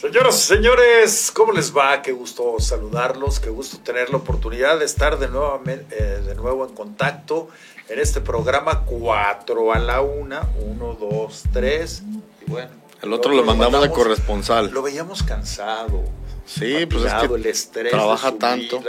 [0.00, 2.00] Señoras y señores, ¿cómo les va?
[2.02, 6.64] Qué gusto saludarlos, qué gusto tener la oportunidad de estar de nuevo, eh, de nuevo
[6.68, 7.48] en contacto
[7.88, 10.36] en este programa 4 a la 1,
[10.70, 12.02] 1, 2, 3.
[12.46, 12.70] Y bueno,
[13.02, 14.70] el otro lo, mandamos de corresponsal.
[14.70, 16.04] Lo veíamos cansado.
[16.46, 18.80] Sí, pues es que el estrés trabaja tanto.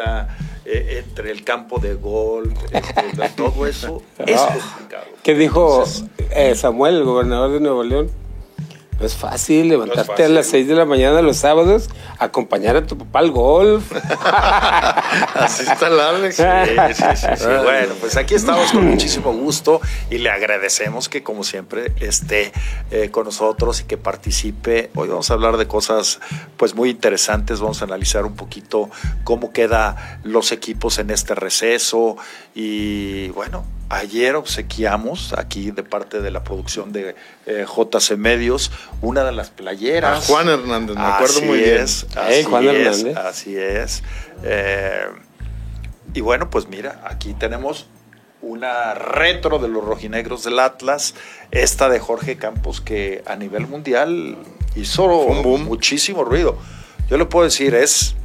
[0.65, 4.49] Eh, entre el campo de golf, este, todo eso es ah.
[4.53, 5.05] complicado.
[5.23, 5.83] ¿Qué dijo
[6.29, 8.11] eh, Samuel, el gobernador de Nuevo León?
[8.99, 12.97] No es fácil levantarte a las 6 de la mañana los sábados, acompañar a tu
[12.97, 13.93] papá al golf.
[15.35, 16.35] Así está el Alex.
[16.35, 16.43] Sí,
[16.95, 21.93] sí, sí, Bueno, pues aquí estamos con muchísimo gusto y le agradecemos que como siempre
[22.01, 22.51] esté
[22.91, 24.91] eh, con nosotros y que participe.
[24.95, 26.19] Hoy vamos a hablar de cosas
[26.57, 27.61] pues muy interesantes.
[27.61, 28.89] Vamos a analizar un poquito
[29.23, 32.17] cómo quedan los equipos en este receso
[32.53, 37.15] y bueno, Ayer obsequiamos aquí de parte de la producción de
[37.47, 40.27] eh, JC Medios una de las playeras.
[40.27, 41.81] Juan Hernández, me acuerdo muy bien.
[41.81, 43.17] así Juan es, Hernández.
[43.17, 44.03] Así es.
[44.43, 45.05] Eh,
[46.13, 47.87] y bueno, pues mira, aquí tenemos
[48.41, 51.15] una retro de los rojinegros del Atlas,
[51.51, 54.37] esta de Jorge Campos que a nivel mundial
[54.75, 55.07] hizo
[55.57, 56.57] muchísimo ruido.
[57.09, 58.15] Yo le puedo decir, es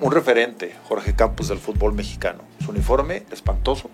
[0.00, 2.42] un referente, Jorge Campos, del fútbol mexicano.
[2.64, 3.90] Su uniforme espantoso,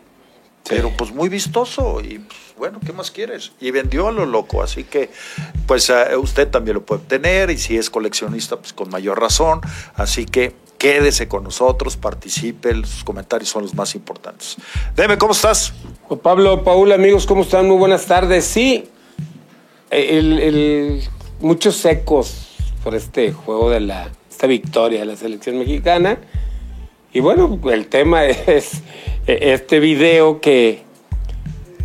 [0.69, 3.53] pero pues muy vistoso y pues, bueno, ¿qué más quieres?
[3.61, 5.11] Y vendió a lo loco, así que
[5.67, 9.61] pues eh, usted también lo puede tener y si es coleccionista pues con mayor razón,
[9.95, 14.57] así que quédese con nosotros, participe, sus comentarios son los más importantes.
[14.95, 15.73] Deme, ¿cómo estás?
[16.23, 17.67] Pablo, Paul, amigos, ¿cómo están?
[17.67, 18.45] Muy buenas tardes.
[18.45, 18.89] Sí,
[19.91, 21.03] el,
[21.41, 22.49] muchos ecos
[22.83, 26.19] por este juego de la, esta victoria de la selección mexicana.
[27.17, 28.83] Y bueno, el tema es
[29.27, 30.83] e, este video que,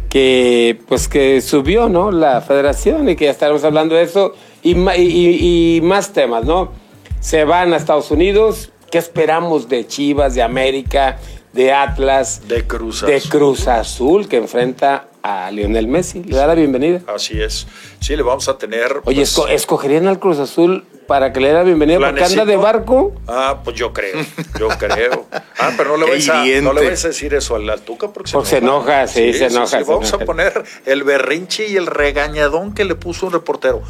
[0.10, 2.12] que, pues que subió, ¿no?
[2.12, 6.74] La federación y que ya estaremos hablando de eso y, y, más temas, ¿no?
[7.22, 8.74] Se van a Estados Unidos.
[8.92, 11.18] ¿Qué esperamos de Chivas, de América,
[11.54, 12.46] de Atlas?
[12.50, 13.10] De Cruz Azul.
[13.10, 16.24] De Cruz Azul, que enfrenta a Lionel Messi.
[16.24, 17.04] Le da la bienvenida.
[17.08, 17.68] Así es.
[18.02, 19.02] Sí, le vamos a tener.
[19.06, 22.56] Oye, pues, ¿escogerían al Cruz Azul para que le dé la bienvenida porque anda de
[22.56, 23.12] barco.
[23.28, 24.16] Ah, pues yo creo,
[24.58, 25.26] yo creo.
[25.60, 28.58] Ah, pero no le, vais a, no le a decir eso al Tuca porque, se,
[28.60, 29.08] enoja.
[29.08, 29.84] sí, se enoja.
[29.84, 33.82] vamos a poner el berrinche y el regañadón que le puso un reportero.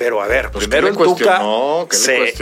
[0.00, 1.42] Pero a ver, pues primero el Tuca
[1.90, 2.32] se,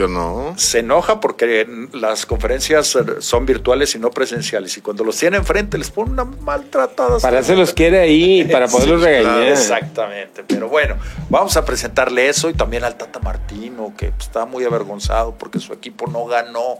[0.55, 4.77] se, enoja porque las conferencias son virtuales y no presenciales.
[4.77, 7.19] Y cuando los tiene enfrente les pone una maltratada.
[7.19, 9.43] Para eso los quiere ahí, para poderlos regañar.
[9.43, 10.45] exactamente.
[10.47, 10.95] Pero bueno,
[11.29, 15.73] vamos a presentarle eso y también al Tata Martino, que está muy avergonzado porque su
[15.73, 16.77] equipo no ganó.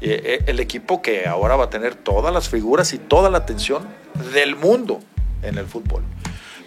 [0.00, 3.38] Eh, eh, el equipo que ahora va a tener todas las figuras y toda la
[3.38, 3.88] atención
[4.32, 5.00] del mundo
[5.42, 6.04] en el fútbol.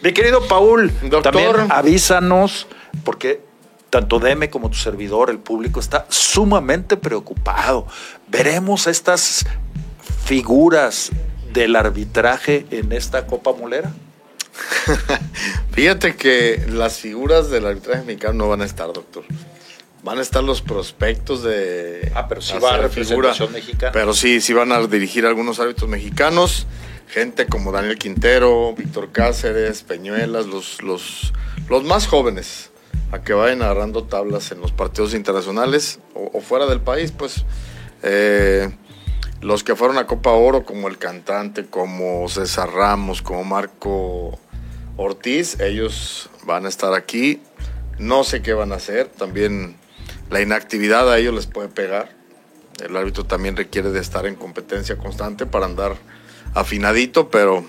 [0.02, 1.22] Mi querido Paul, Doctor.
[1.24, 2.68] también avísanos
[3.04, 3.42] porque
[3.90, 7.88] tanto Deme como tu servidor, el público, está sumamente preocupado.
[8.28, 9.46] Veremos estas
[10.26, 11.12] figuras
[11.54, 13.94] del arbitraje en esta Copa Mulera.
[15.72, 19.24] Fíjate que las figuras del arbitraje mexicano no van a estar, doctor.
[20.04, 22.12] Van a estar los prospectos de.
[22.14, 23.92] Ah, pero sí va a representación mexicana.
[23.92, 26.68] Pero sí, sí van a dirigir algunos árbitros mexicanos.
[27.08, 31.34] Gente como Daniel Quintero, Víctor Cáceres, Peñuelas, los, los,
[31.70, 32.72] los más jóvenes
[33.12, 37.46] a que vayan agarrando tablas en los partidos internacionales o, fuera del país, pues
[38.04, 38.70] eh,
[39.42, 44.40] los que fueron a Copa Oro, como el cantante, como César Ramos, como Marco
[44.98, 47.42] Ortiz, ellos van a estar aquí.
[48.00, 49.78] No sé qué van a hacer, también
[50.30, 52.10] la inactividad a ellos les puede pegar.
[52.84, 55.96] El árbitro también requiere de estar en competencia constante para andar
[56.56, 57.64] afinadito, pero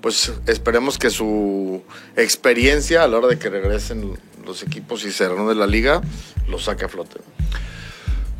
[0.00, 1.82] pues esperemos que su
[2.16, 4.16] experiencia a la hora de que regresen
[4.46, 6.00] los equipos y se de la liga,
[6.46, 7.20] lo saque a flote.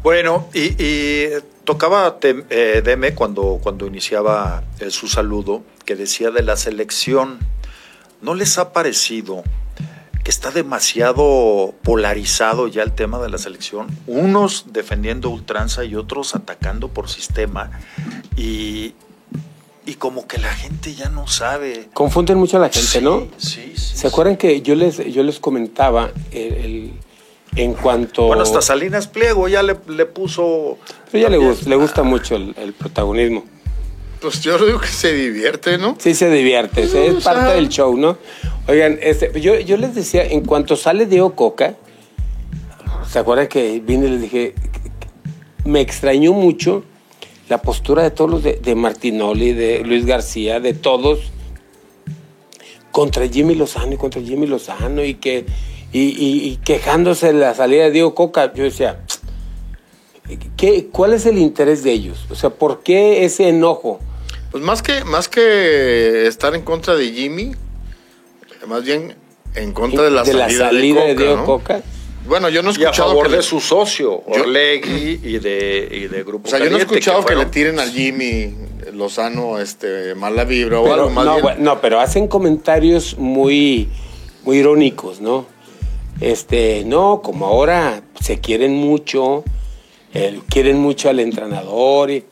[0.03, 1.26] Bueno, y,
[1.65, 7.38] tocaba eh, Deme cuando, cuando iniciaba eh, su saludo, que decía de la selección,
[8.22, 9.43] ¿no les ha parecido
[10.22, 13.88] que está demasiado polarizado ya el tema de la selección?
[14.06, 17.70] Unos defendiendo ultranza y otros atacando por sistema.
[18.37, 18.94] Y,
[19.88, 21.88] y como que la gente ya no sabe.
[21.94, 23.26] Confunden mucho a la gente, ¿no?
[23.38, 23.96] Sí, sí.
[23.96, 26.93] ¿Se acuerdan que yo les, yo les comentaba el,
[27.56, 28.26] en cuanto.
[28.26, 30.76] Bueno, hasta Salinas Pliego ya le, puso.
[31.11, 33.44] Pero ya le, gusta, le gusta mucho el, protagonismo.
[34.20, 35.96] Pues yo digo que se divierte, ¿no?
[35.99, 38.19] Sí, se divierte, es parte del show, ¿no?
[38.67, 41.76] Oigan, este, yo, yo les decía, en cuanto sale Diego Coca,
[43.11, 44.55] ¿se acuerdan que vine y les dije,
[45.64, 46.84] me extrañó mucho
[47.48, 51.20] la postura de todos los de, Martinoli, de Luis García, de todos,
[52.92, 55.46] contra Jimmy Lozano y contra Jimmy Lozano y que,
[55.92, 58.52] y, quejándose de la salida de Diego Coca.
[58.52, 59.00] Yo decía,
[60.56, 62.26] ¿qué, ¿cuál es el interés de ellos?
[62.30, 63.98] O sea, ¿por qué ese enojo?
[64.50, 67.52] Pues más que, más que estar en contra de Jimmy,
[68.66, 69.14] más bien
[69.54, 71.82] en contra de la, salida, de, Diego Coca.
[72.28, 72.92] Bueno, yo no he escuchado.
[72.92, 76.70] a favor que de su socio, Orlegui y de, y de Grupo O sea, yo
[76.70, 78.54] no he escuchado que, le tiren al Jimmy
[78.92, 81.25] Lozano este, mala vibra o algo más.
[81.25, 83.88] No, no, pero hacen comentarios muy,
[84.44, 85.46] muy irónicos, ¿no?
[86.20, 89.44] Este, no, como ahora se quieren mucho,
[90.50, 92.10] quieren mucho al entrenador.
[92.10, 92.24] Y,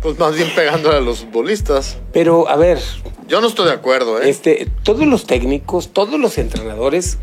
[0.00, 1.98] pues más bien pegándole a los futbolistas.
[2.12, 2.78] Pero, a ver.
[3.28, 4.30] Yo no estoy de acuerdo, ¿eh?
[4.30, 7.18] Este, todos los técnicos, todos los entrenadores,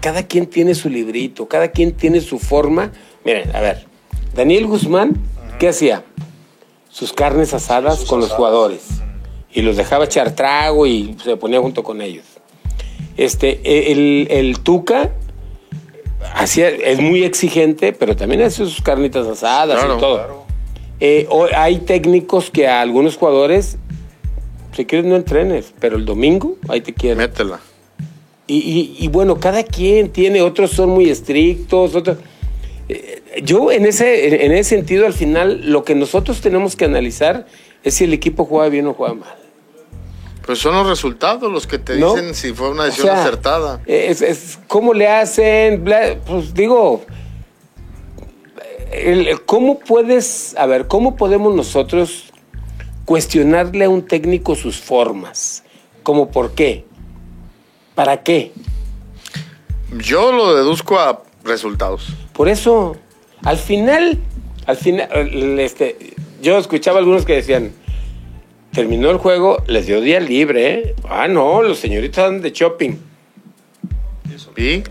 [0.00, 2.92] cada quien tiene su librito, cada quien tiene su forma.
[3.24, 3.86] Miren, a ver,
[4.34, 5.16] Daniel Guzmán,
[5.58, 6.04] ¿qué hacía?
[6.90, 8.82] Sus carnes asadas con los jugadores.
[9.52, 12.24] Y los dejaba echar trago y se ponía junto con ellos.
[13.16, 15.10] Este, e, el, el Tuca
[16.34, 20.46] hacía, es muy exigente, pero también hace sus carnitas asadas y todo.
[21.00, 23.78] Eh, hay técnicos que a algunos jugadores,
[24.74, 27.18] si quieres no entrenes, pero el domingo ahí te quieren.
[27.18, 27.60] Métela.
[28.50, 32.16] Y, bueno, cada quien tiene, otros son muy estrictos, otros...
[32.88, 37.46] Eh, yo en ese, en ese sentido, al final, lo que nosotros tenemos que analizar
[37.84, 39.36] es si el equipo juega bien o juega mal.
[40.46, 43.82] Pues son los resultados los que te dicen si fue una decisión acertada.
[43.84, 45.84] Es, ¿Cómo le hacen?
[46.26, 47.02] Pues digo,
[49.44, 52.24] ¿cómo puedes, a ver, cómo podemos nosotros
[53.04, 55.64] cuestionarle a un técnico sus formas?
[56.02, 56.87] ¿Cómo por qué?
[57.98, 58.52] ¿Para qué?
[59.90, 62.10] Yo lo deduzco a resultados.
[62.32, 62.96] Por eso,
[63.42, 64.18] al final,
[64.66, 67.72] al final, este, yo escuchaba algunos que decían,
[68.70, 70.74] terminó el juego, les dio día libre.
[70.74, 70.94] ¿eh?
[71.08, 72.98] Ah, no, los señoritos andan de shopping.
[74.56, 74.84] ¿Y?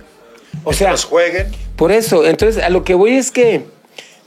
[0.65, 1.47] O sea, jueguen.
[1.77, 3.63] Por eso, entonces a lo que voy es que,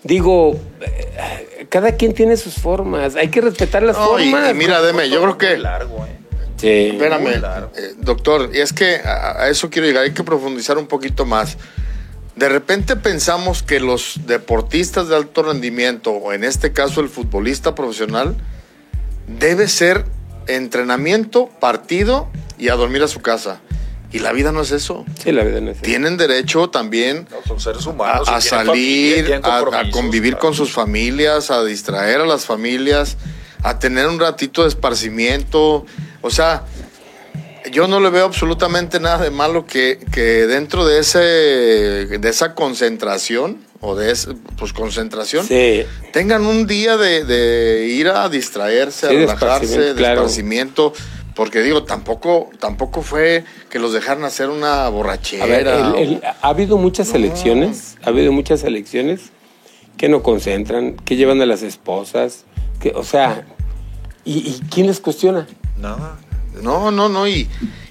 [0.05, 4.50] digo, eh, cada quien tiene sus formas, hay que respetar las formas.
[4.50, 5.59] Y, mira, Deme, yo creo que...
[5.59, 6.19] Largo, ¿eh?
[6.60, 6.90] Sí.
[6.92, 7.42] Espérame,
[7.76, 11.56] eh, doctor, y es que a, eso quiero llegar, hay que profundizar un poquito más.
[12.36, 17.74] De repente pensamos que los deportistas de alto rendimiento, o en este caso el futbolista
[17.74, 18.36] profesional,
[19.26, 20.04] debe ser
[20.46, 22.28] entrenamiento, partido
[22.58, 23.60] y a dormir a su casa.
[24.12, 25.04] Y la vida no es eso.
[25.22, 25.84] Sí, la vida no es eso.
[25.84, 27.28] Tienen derecho también
[27.58, 33.16] seres humanos, a, salir, a, convivir con sus familias, a distraer a las familias,
[33.62, 35.86] a tener un ratito de esparcimiento.
[36.22, 36.64] O sea,
[37.70, 42.55] yo no le veo absolutamente nada de malo que, que dentro de, ese, de esa
[42.55, 44.14] concentración o de
[44.58, 45.46] pues concentración,
[46.12, 50.93] tengan un día de, ir a distraerse, a relajarse, de esparcimiento.
[51.34, 55.94] Porque digo, tampoco, tampoco fue que los dejaran hacer una borrachera.
[56.43, 59.31] ha habido muchas elecciones, ha habido muchas elecciones
[59.96, 62.44] que no concentran, que llevan a las esposas,
[62.81, 63.46] que, o sea,
[64.38, 65.47] ¿y, quién les cuestiona?
[65.77, 66.19] Nada.
[66.62, 67.49] No, no, no, y,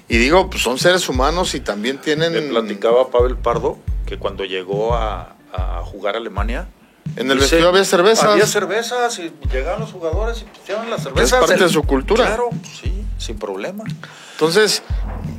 [0.08, 2.32] y digo, pues son seres humanos y también tienen...
[2.32, 6.68] Me platicaba Pavel Pardo que cuando llegó a, a jugar a Alemania.
[7.16, 8.24] En el vestido había cervezas.
[8.24, 11.32] Había cervezas y llegaban los jugadores y pusieron las cervezas.
[11.32, 12.26] Es parte de su cultura.
[12.26, 12.50] Claro,
[12.80, 13.84] sí, sin problema.
[14.32, 14.82] Entonces,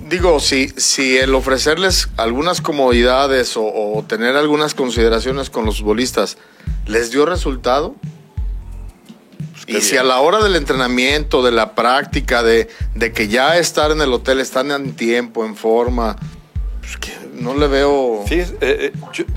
[0.09, 6.37] digo, si, si el ofrecerles algunas comodidades o, tener algunas consideraciones con los futbolistas
[6.85, 8.20] les dio resultado, pues
[9.77, 13.91] y si a la hora del entrenamiento, de la práctica, de, de, que ya estar
[13.91, 16.17] en el hotel están en tiempo, en forma,
[16.81, 18.23] pues que no le veo...
[18.27, 18.93] Sí, eh, eh,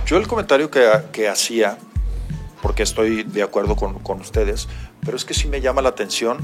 [0.06, 1.78] yo, el comentario que, hacía,
[2.62, 4.68] porque estoy de acuerdo con, ustedes,
[5.04, 6.38] pero es que sí me llama la atención.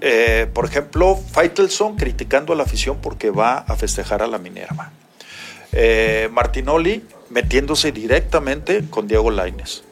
[0.00, 4.92] Eh, por ejemplo, Faitelson criticando a la afición porque va a festejar a la Minerva.
[6.32, 9.84] Martinoli metiéndose directamente con Diego Laines,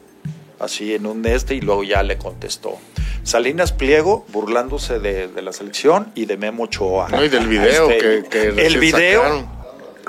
[0.59, 2.77] así en un este y luego ya le contestó.
[3.23, 7.09] Salinas Pliego burlándose de, la selección y de Memo Ochoa.
[7.09, 9.59] No, y del video este, que, El video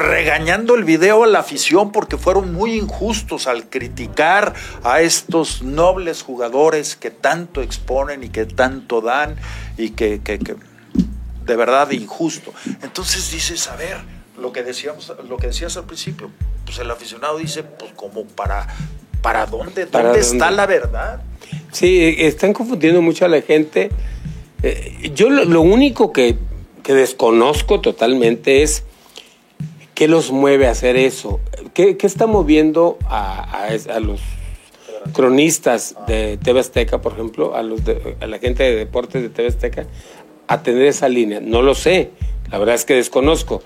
[0.00, 6.22] regañando el video a la afición porque fueron muy injustos al criticar a estos nobles
[6.22, 9.36] jugadores que tanto exponen y que tanto dan
[9.76, 10.20] y que,
[11.44, 12.52] de verdad injusto.
[12.82, 13.98] Entonces dices, a ver,
[14.38, 16.30] lo que decíamos, lo que decías al principio,
[16.64, 18.68] pues el aficionado dice, pues como para,
[19.22, 21.22] para dónde, dónde está la verdad.
[21.72, 23.90] Sí, están confundiendo mucho a la gente.
[24.62, 26.36] Eh, yo lo, único que,
[26.82, 28.84] que desconozco totalmente es
[30.00, 31.40] ¿Qué los mueve a hacer eso?
[31.74, 33.68] ¿Qué, está moviendo a,
[34.00, 34.22] los
[35.12, 37.82] cronistas de TV Azteca, por ejemplo, a, los
[38.18, 39.84] a la gente de deportes de TV Azteca,
[40.46, 41.40] a tener esa línea?
[41.42, 42.12] No lo sé,
[42.50, 43.62] la verdad es que desconozco.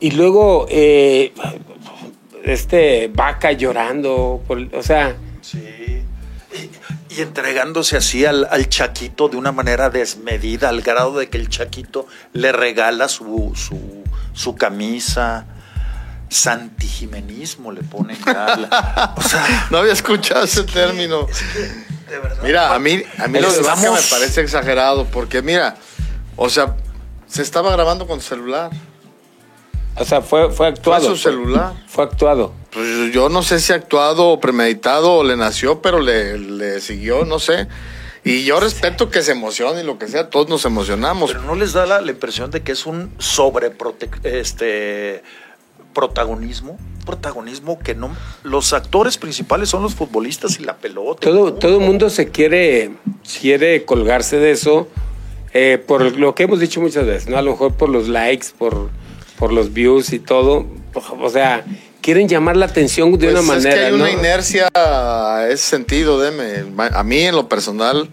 [0.00, 1.32] y luego eh,
[2.48, 5.16] este vaca llorando, o sea...
[5.40, 6.02] Sí.
[7.10, 11.48] Y, entregándose así al, al, Chaquito de una manera desmedida, al grado de que el
[11.48, 15.46] Chaquito le regala su, su, su camisa.
[16.30, 19.14] Santijimenismo le ponen ya.
[19.16, 21.26] o sea, no había escuchado ese término.
[22.08, 25.76] de verdad, mira, a mí, a mí lo de vaca me parece exagerado, porque mira,
[26.36, 26.76] o sea,
[27.26, 28.70] se estaba grabando con celular.
[30.00, 31.06] O sea, fue, fue actuado.
[31.06, 31.74] Fue su celular.
[31.86, 32.52] Fue, actuado.
[32.70, 37.24] Pues yo no sé si actuado o premeditado o le nació, pero le, le siguió,
[37.24, 37.68] no sé.
[38.24, 41.32] Y yo respeto que se emocione y lo que sea, todos nos emocionamos.
[41.32, 43.72] Pero no les da la, impresión de que es un sobre
[44.24, 45.22] este
[45.94, 46.76] protagonismo,
[47.06, 51.20] protagonismo que no los actores principales son los futbolistas y la pelota.
[51.20, 52.92] Todo todo el mundo se quiere
[53.40, 54.88] quiere colgarse de eso
[55.54, 57.38] eh, por lo que hemos dicho muchas veces, ¿no?
[57.38, 58.90] A lo mejor por los likes, por
[59.38, 60.66] por los views y todo.
[61.20, 61.64] O sea,
[62.00, 63.62] quieren llamar la atención de una manera.
[63.62, 66.64] Pues es que hay una inercia a ese sentido, deme.
[66.92, 68.10] A mí en lo personal,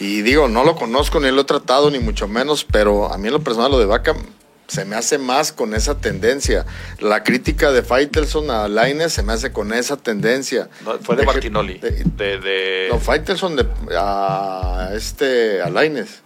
[0.00, 3.28] y digo, no lo conozco ni lo he tratado, ni mucho menos, pero a mí
[3.28, 4.14] en lo personal lo de Vaca
[4.66, 6.64] se me hace más con esa tendencia.
[6.98, 10.68] La crítica de Faitelson a Laines se me hace con esa tendencia.
[11.02, 11.78] fue de, Martinoli.
[11.78, 13.66] De, No, Faitelson de,
[13.96, 16.22] a, este, a Laines.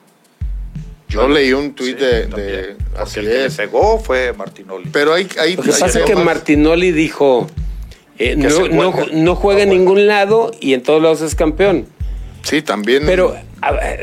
[1.08, 4.90] Yo leí un tuit de, así el que le pegó fue Martinoli.
[4.92, 7.46] Pero hay, hay Lo que pasa es que Martinoli dijo
[8.18, 11.86] eh, no, juega en ningún lado y en todos lados es campeón.
[12.42, 13.04] Sí, también.
[13.06, 13.36] Pero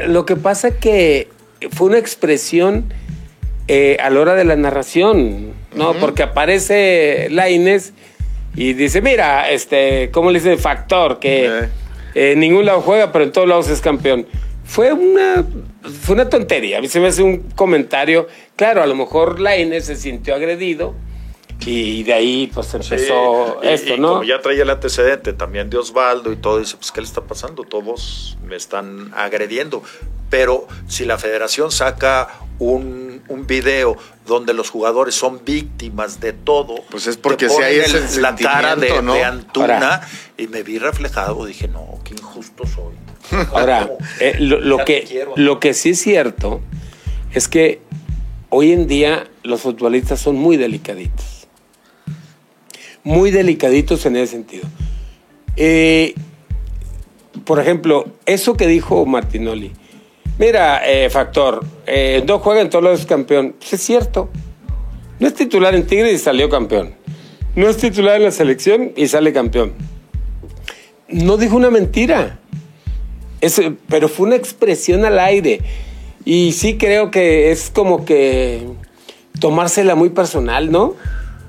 [0.07, 1.27] lo que pasa es que
[1.71, 2.85] fue una expresión
[3.67, 5.93] eh, a la hora de la narración, ¿no?
[5.95, 7.93] Porque aparece Laines
[8.55, 10.55] y dice, mira, este, ¿cómo le dice?
[10.57, 11.47] Factor, que
[12.13, 12.31] eh.
[12.31, 14.25] en ningún lado juega, pero en todos lados es campeón.
[14.65, 15.45] Fue una
[16.01, 16.79] fue una tontería.
[16.79, 18.27] A mí se me hace un comentario.
[18.55, 20.95] Claro, a lo mejor la se sintió agredido
[21.65, 24.09] y de ahí pues empezó esto, ¿no?
[24.09, 27.21] Como ya traía el antecedente también de Osvaldo y todo, dice, pues ¿qué le está
[27.21, 27.63] pasando?
[27.63, 29.81] Todos me están agrediendo.
[30.29, 32.27] Pero si la federación saca
[32.59, 37.77] un, un video donde los jugadores son víctimas de todo, pues es porque si hay
[37.77, 40.01] ese la cara de, de Antuna
[40.37, 42.95] y me vi reflejado, dije, no, qué injusto soy.
[43.51, 43.89] Ahora,
[44.19, 46.61] eh, lo, que, lo que sí es cierto
[47.33, 47.81] es que
[48.49, 51.47] hoy en día los futbolistas son muy delicaditos.
[53.03, 54.67] Muy delicaditos en ese sentido.
[55.55, 56.15] Eh,
[57.43, 59.73] por ejemplo, eso que dijo Martinoli.
[60.37, 61.63] Mira, eh, Factor,
[62.25, 63.55] no juega en todos los campeón.
[63.57, 64.29] Pues es cierto.
[65.19, 66.93] No es titular en Tigre y salió campeón.
[67.55, 69.73] No es titular en la selección y sale campeón.
[71.07, 72.39] No dijo una mentira
[73.87, 75.61] pero fue una expresión al aire.
[76.23, 78.67] Y sí creo que es como que
[79.39, 80.95] tomársela muy personal, ¿no?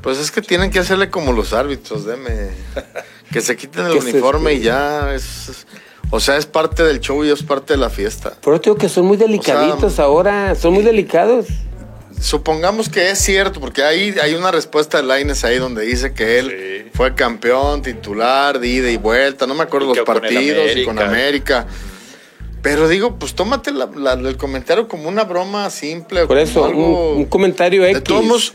[0.03, 2.51] Pues es que tienen que hacerle como los árbitros, deme.
[3.33, 5.67] Que se quiten el uniforme y ya es...
[6.11, 8.35] O sea, es parte del show y es parte de la fiesta.
[8.43, 11.47] Pero digo que son muy delicaditos ahora, son muy delicados.
[12.21, 16.39] Supongamos que es cierto, porque hay, hay una respuesta de Laines ahí donde dice que
[16.39, 20.99] él fue campeón titular de ida y vuelta, no me acuerdo los partidos y con
[20.99, 21.67] América.
[22.63, 26.27] Pero digo, pues tómate el comentario como una broma simple.
[26.27, 27.95] Por eso, un, comentario X.
[27.95, 28.55] De todos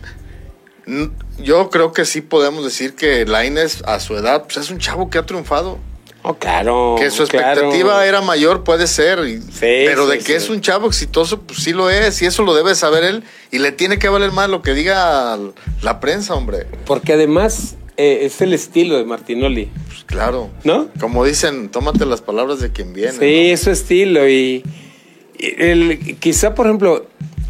[1.37, 5.09] yo creo que sí podemos decir que Laines a su edad, pues es un chavo
[5.09, 5.77] que ha triunfado.
[6.23, 6.95] Oh, claro.
[6.99, 9.19] Que su expectativa era mayor, puede ser.
[9.59, 12.21] pero de que es un chavo exitoso, pues sí lo es.
[12.21, 13.23] Y eso lo debe saber él.
[13.51, 15.37] Y le tiene que valer más lo que diga
[15.81, 16.67] la prensa, hombre.
[16.85, 19.69] Porque además eh, es el estilo de Martinoli.
[19.87, 20.49] Pues claro.
[20.63, 20.89] ¿No?
[20.99, 23.13] Como dicen, tómate las palabras de quien viene.
[23.13, 24.29] Sí, es su estilo.
[24.29, 24.63] Y,
[25.39, 27.07] el, quizá, por ejemplo,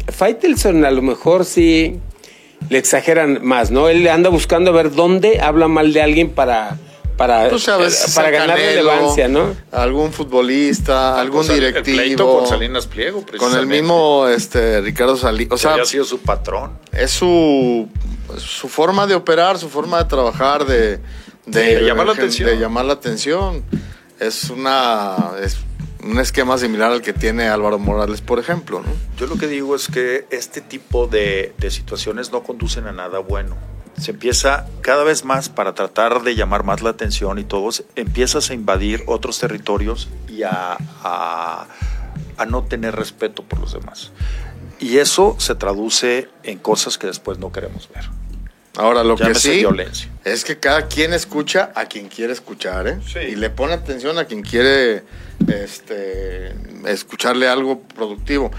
[0.08, 1.98] Faitelson a lo mejor sí
[2.70, 3.88] le exageran más, ¿no?
[3.88, 6.78] Él anda buscando ver dónde habla mal de alguien para
[7.16, 7.50] para,
[8.14, 9.54] para ganar relevancia, ¿no?
[9.70, 12.40] Algún futbolista, algún directivo.
[12.40, 15.52] con Salinas Pliego, Con el mismo este, Ricardo Salinas.
[15.52, 16.78] O sea, ha sido su patrón.
[16.92, 17.88] Es su,
[18.38, 21.00] su forma de operar, su forma de trabajar, de,
[21.46, 22.48] de, llamar la atención.
[22.48, 23.64] De llamar la atención.
[24.18, 25.32] Es una.
[25.42, 25.58] Es,
[26.04, 28.80] un esquema similar al que tiene Álvaro Morales, por ejemplo.
[28.80, 28.90] ¿no?
[29.16, 33.20] Yo lo que digo es que este tipo de, de situaciones no conducen a nada
[33.20, 33.56] bueno
[33.98, 38.50] se empieza cada vez más para tratar de llamar más la atención y todos, empiezas
[38.50, 41.66] a invadir otros territorios y a, a,
[42.48, 44.10] no tener respeto por los demás.
[44.80, 48.04] Y eso se traduce en cosas que después no queremos ver.
[48.76, 49.64] Ahora, lo que sí
[50.24, 52.98] es que cada quien escucha a quien quiere escuchar, ¿eh?
[53.28, 55.04] Y le pone atención a quien quiere
[55.46, 56.54] este,
[56.86, 58.50] escucharle algo productivo.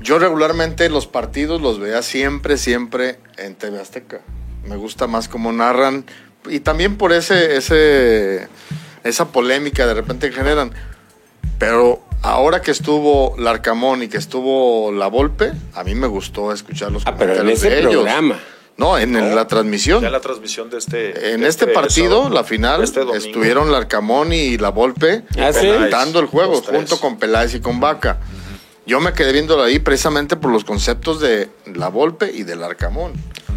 [0.00, 4.20] Yo regularmente los partidos los veía siempre, siempre en TV Azteca.
[4.66, 6.04] Me gusta más cómo narran
[6.48, 8.48] y también por ese, ese,
[9.04, 10.72] esa polémica de repente que generan.
[11.58, 16.92] Pero ahora que estuvo Larcamón y que estuvo La Volpe, a mí me gustó escuchar
[16.92, 18.38] los ah, pero en ese programa.
[18.76, 20.02] No, en, la transmisión.
[20.02, 21.32] Ya la transmisión de este.
[21.32, 26.26] En este, este partido, la final, este estuvieron Larcamón y La Volpe ah, comentando el
[26.26, 28.18] juego junto con Peláez y con Vaca.
[28.84, 33.14] Yo me quedé viéndolo ahí precisamente por los conceptos de La Volpe y del Arcamón.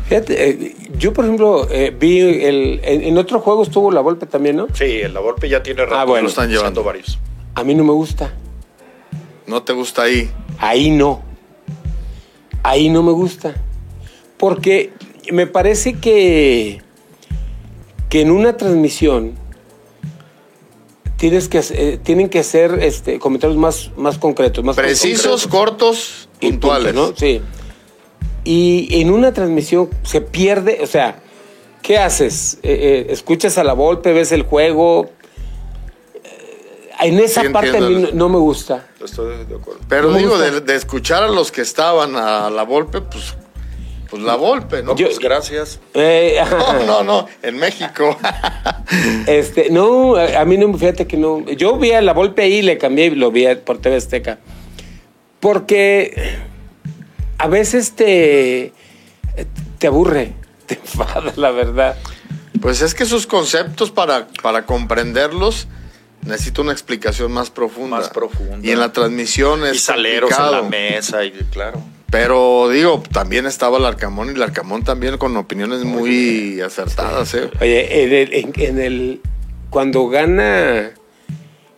[0.09, 4.55] Fíjate, eh, yo por ejemplo eh, vi el, en, otro juego estuvo La Volpe también,
[4.55, 4.65] ¿no?
[4.73, 5.95] Sí, La Volpe ya tiene rato.
[5.97, 6.23] Ah, bueno.
[6.23, 7.19] Lo están llevando varios.
[7.53, 8.33] A mí no me gusta.
[9.45, 10.31] ¿No te gusta ahí?
[10.57, 11.21] Ahí no.
[12.63, 13.53] Ahí no me gusta.
[14.37, 14.93] Porque
[15.31, 16.81] me parece que,
[18.09, 19.35] que en una transmisión
[21.17, 24.63] tienes que, eh, tienen que ser este, comentarios más, más concretos.
[24.63, 26.95] Más Precisos, cortos, puntuales.
[26.95, 27.15] ¿no?
[27.15, 27.41] Sí.
[28.49, 31.19] Y en una transmisión se pierde, o sea,
[31.83, 32.57] ¿qué haces?
[32.63, 35.11] Eh, eh, ¿Escuchas a la golpe, ves el juego?
[36.99, 38.87] En esa parte a mí no, me gusta.
[39.05, 39.81] Estoy de acuerdo.
[39.87, 43.35] Pero digo, de, escuchar a los que estaban a la golpe, pues
[44.09, 44.95] pues la Volpe, ¿no?
[44.95, 45.79] pues gracias.
[45.93, 48.17] Eh, no, no, no, en México.
[49.27, 51.45] este, no, a mí no, fíjate que no.
[51.51, 54.39] Yo vi a la Volpe ahí y le cambié y lo vi por TV Azteca.
[55.39, 56.48] Porque
[57.39, 58.73] a veces te,
[59.79, 60.33] te aburre,
[60.67, 61.97] te enfada, la verdad.
[62.61, 65.67] Pues es que sus conceptos para, para comprenderlos
[66.25, 67.97] necesito una explicación más profunda.
[67.97, 68.59] Más profunda.
[68.61, 69.75] Y en la transmisión es.
[69.75, 71.81] Y saleros en la mesa, y claro.
[72.11, 77.33] Pero digo, también estaba el Arcamón y el Arcamón también con opiniones muy acertadas.
[77.35, 77.49] ¿eh?
[77.61, 79.21] Oye, en el,
[79.69, 80.91] cuando gana,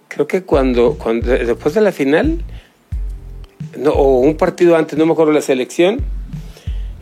[0.08, 2.44] creo que cuando, cuando después de la final,
[3.78, 6.00] no, o un partido antes, no me acuerdo la selección,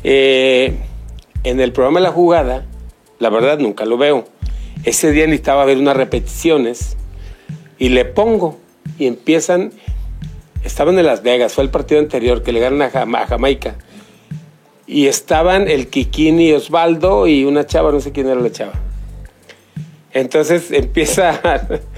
[0.03, 0.73] eh,
[1.43, 2.65] en el programa La Jugada,
[3.19, 4.25] la verdad nunca lo veo.
[4.83, 6.95] Ese día necesitaba ver unas repeticiones
[7.77, 8.58] y le pongo
[8.97, 9.71] y empiezan
[10.63, 13.75] estaban en Las Vegas, fue el partido anterior que le ganan a, Jamaica.
[14.88, 18.73] Y estaban el Kikín y Osvaldo y una chava, no sé quién era la chava.
[20.12, 21.39] Entonces empieza,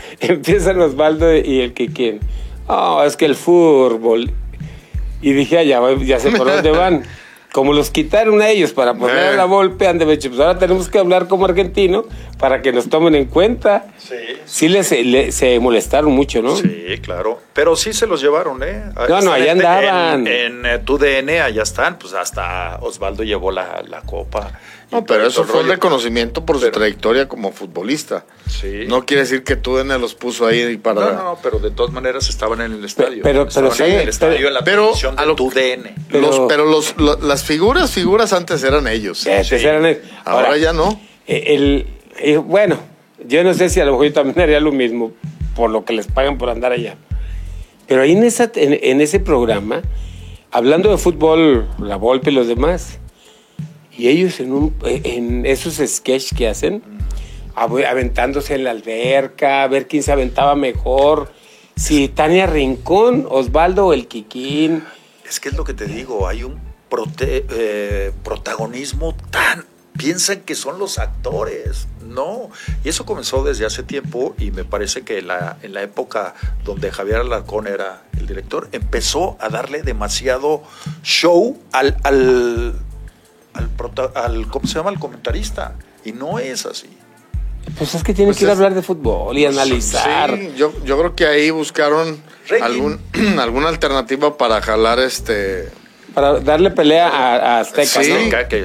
[0.20, 2.20] empiezan Osvaldo y el Kikín.
[2.68, 4.32] Oh, es que el fútbol.
[5.22, 7.04] Y dije, ah, ya, ya sé por dónde van
[7.52, 11.00] como los quitaron a ellos para poner la golpe, han de pues ahora tenemos que
[11.00, 12.06] hablar como argentino
[12.38, 13.88] para que nos tomen en cuenta.
[13.98, 14.16] Sí.
[14.46, 14.88] Sí, les,
[15.36, 16.56] se molestaron mucho, ¿no?
[16.56, 17.40] Sí, claro.
[17.54, 18.84] Pero sí se los llevaron, ¿eh?
[19.10, 20.28] No, no, allá andaban.
[20.28, 24.60] En, en, tu DN, allá están, pues hasta Osvaldo llevó la, la copa.
[24.92, 28.26] No, pero eso fue un reconocimiento por su trayectoria como futbolista.
[28.48, 28.86] Sí.
[28.88, 31.14] No quiere decir que Tudene los puso ahí para.
[31.14, 33.24] No, no, pero de todas maneras estaban en el estadio.
[33.24, 35.96] Pero, pero, sí, en el estadio en la pero a lo, DN.
[36.10, 39.26] Pero, los, las figuras, figuras antes eran ellos.
[39.26, 41.00] Eran Ahora, ya no.
[41.26, 41.88] El,
[42.46, 42.78] bueno,
[43.26, 45.14] yo no sé si a lo mejor yo también haría lo mismo
[45.56, 46.96] por lo que les pagan por andar allá.
[47.88, 49.82] Pero ahí en, esa, en, ese programa,
[50.52, 53.00] hablando de fútbol, la Volpe y los demás
[53.98, 56.82] y ellos en, un, en esos sketches que hacen,
[57.56, 61.32] aventándose en la alberca, a ver quién se aventaba mejor.
[61.76, 64.84] Si Tania Rincón, Osvaldo o el Kikín.
[65.28, 66.60] Es que es lo que te digo, hay un
[67.22, 69.66] eh, protagonismo tan...
[69.98, 72.50] Piensan que son los actores, no.
[72.84, 77.18] Y eso comenzó desde hace tiempo y me parece que en la época donde Javier
[77.18, 80.64] Alarcón era el director, empezó a darle demasiado
[81.04, 82.74] show al, al
[83.54, 83.70] al,
[84.16, 84.90] al ¿cómo se llama?
[84.90, 85.76] Al comentarista.
[86.04, 86.90] Y no es así.
[87.78, 90.36] Pues es que tienen pues que ir a hablar de fútbol y analizar.
[90.36, 92.22] Sí, yo, yo creo que ahí buscaron
[92.62, 93.00] algún,
[93.40, 95.70] alguna alternativa para jalar este.
[96.14, 98.04] Para darle pelea a, Azteca,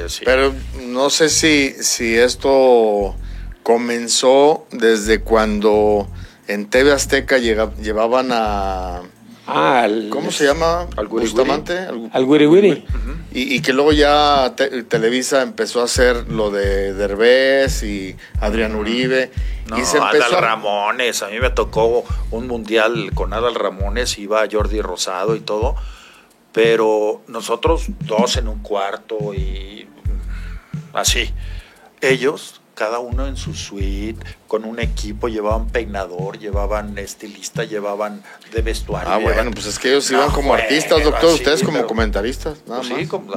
[0.08, 0.52] sí, Pero
[0.88, 3.14] no sé si, si esto
[3.62, 6.08] comenzó desde cuando
[6.48, 9.02] en TV Azteca llevaban a
[9.46, 10.88] Ah, ¿Cómo se llama?
[10.96, 11.86] Al Bustamante.
[12.12, 12.84] Al Wiri
[13.38, 14.54] y, que luego ya
[14.88, 19.30] Televisa empezó a hacer lo de Derbez y Adrián Uribe.
[19.76, 21.22] y se empezó Adal Ramones.
[21.22, 25.76] A mí me tocó un mundial con Adal Ramones, iba Jordi Rosado y todo.
[26.52, 29.86] Pero nosotros dos en un cuarto y
[30.94, 31.30] así.
[32.00, 38.62] Ellos cada uno en su suite, con un equipo, llevaban peinador, llevaban estilista, llevaban de
[38.62, 39.10] vestuario.
[39.10, 43.00] Ah, bueno, pues es que ellos iban como artistas, doctor, ustedes como comentaristas, nada pues
[43.00, 43.32] Sí, como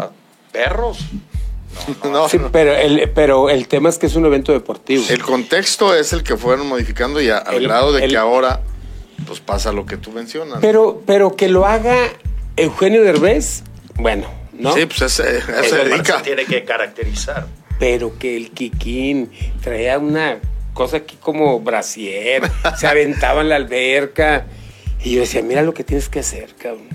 [0.52, 1.00] perros.
[2.04, 5.04] No, sí, pero, el, pero el tema es que es un evento deportivo.
[5.08, 8.62] El contexto es el que fueron modificando y al grado de que ahora
[9.28, 10.58] pues pasa lo que tú mencionas.
[10.62, 11.96] Pero, pero que lo haga
[12.58, 13.62] Eugenio Derbez,
[13.96, 14.74] bueno, ¿no?
[14.74, 16.18] Sí, pues ese, ese Eso dedica.
[16.18, 17.46] se tiene que caracterizar.
[17.80, 19.30] Pero que el Kikín
[19.62, 20.40] traía una
[20.74, 22.44] cosa aquí como brasier,
[22.78, 24.46] se aventaba en la alberca.
[25.04, 26.88] Y yo decía, mira lo que tienes que hacer, cabrón.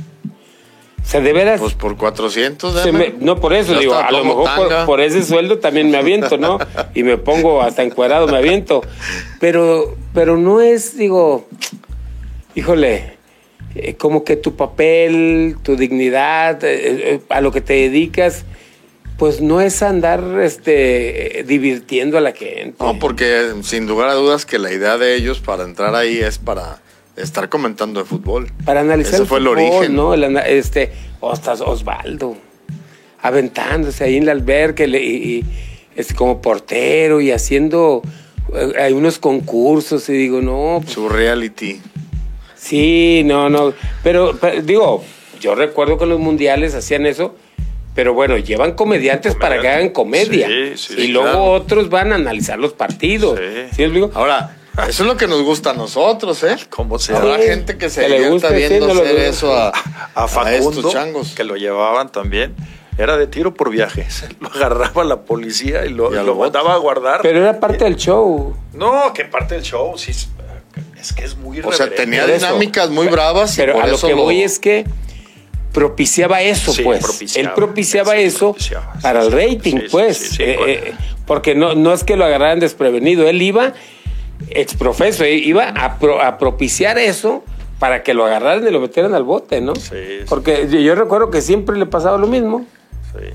[1.03, 1.61] O sea, de veras.
[1.61, 3.11] Pues por 400, se dame.
[3.11, 6.59] me- no, por eso, digo, a lo mejor por, ese sueldo también me aviento, ¿no?
[6.95, 8.81] Y me pongo hasta encuerado, me aviento.
[9.39, 11.47] Pero, pero no es, digo,
[12.55, 13.15] híjole,
[13.75, 18.45] eh, como que tu papel, tu dignidad, eh, eh, a lo que te dedicas,
[19.19, 22.77] pues no es andar este, eh, divirtiendo a la gente.
[22.81, 26.39] No, porque sin lugar a dudas que la idea de ellos para entrar ahí es
[26.39, 26.81] para
[27.17, 28.51] estar comentando de fútbol.
[28.65, 29.95] Para analizar Ese el fue el origen.
[29.95, 30.15] ¿no?
[30.15, 32.37] El este, hasta Osvaldo,
[33.23, 35.45] aventándose ahí en la alberca y,
[35.95, 38.03] este, como portero y haciendo
[38.53, 41.81] eh, hay unos concursos y digo, no, pues, Su reality.
[42.57, 43.73] sí, no, no.
[44.03, 45.05] Pero, pero, digo,
[45.41, 47.37] yo recuerdo que en los mundiales hacían eso,
[47.95, 50.47] pero bueno, llevan comediantes para que hagan comedia.
[50.49, 51.45] Sí, sí, y luego claro.
[51.53, 53.39] otros van a analizar los partidos.
[53.39, 53.45] Sí.
[53.71, 54.11] ¿Sí me explico?
[54.15, 54.57] Ahora,
[54.89, 56.57] eso es lo que nos gusta a nosotros, ¿eh?
[56.71, 59.69] ¿Cómo se Habrá Sí, gente que se que le divierta viendo lo hacer eso a,
[60.15, 61.33] a Facundo, estos changos.
[61.37, 62.55] que lo llevaban también,
[62.99, 64.25] era de tiro por viajes.
[64.41, 67.21] Lo agarraba la policía y lo, Y a lo lo mandaba a guardar.
[67.23, 68.57] Pero era parte del show.
[68.73, 70.11] no, que parte del show, sí.
[70.11, 70.29] es-
[71.15, 74.07] que es muy O sea, tenía dinámicas muy bravas y Pero por a lo eso
[74.09, 74.85] que voy es que
[75.75, 77.03] propiciaba eso, Sí, pues.
[77.05, 77.49] propiciaba.
[77.49, 78.93] Él propiciaba Sí, eso propiciaba.
[79.03, 80.17] para Sí, el rating, pues.
[80.17, 80.95] sí, sí, Eh, con- eh,
[81.27, 83.75] porque no, no es que lo agarraran desprevenido, él iba
[84.51, 87.45] exprofeso, eh, iba a, pro- a propiciar eso
[87.79, 89.75] para que lo agarraran y lo metieran al bote, ¿no?
[89.75, 90.19] Sí, sí.
[90.29, 92.65] Porque yo, yo recuerdo que siempre le pasaba lo mismo.
[93.13, 93.27] Sí.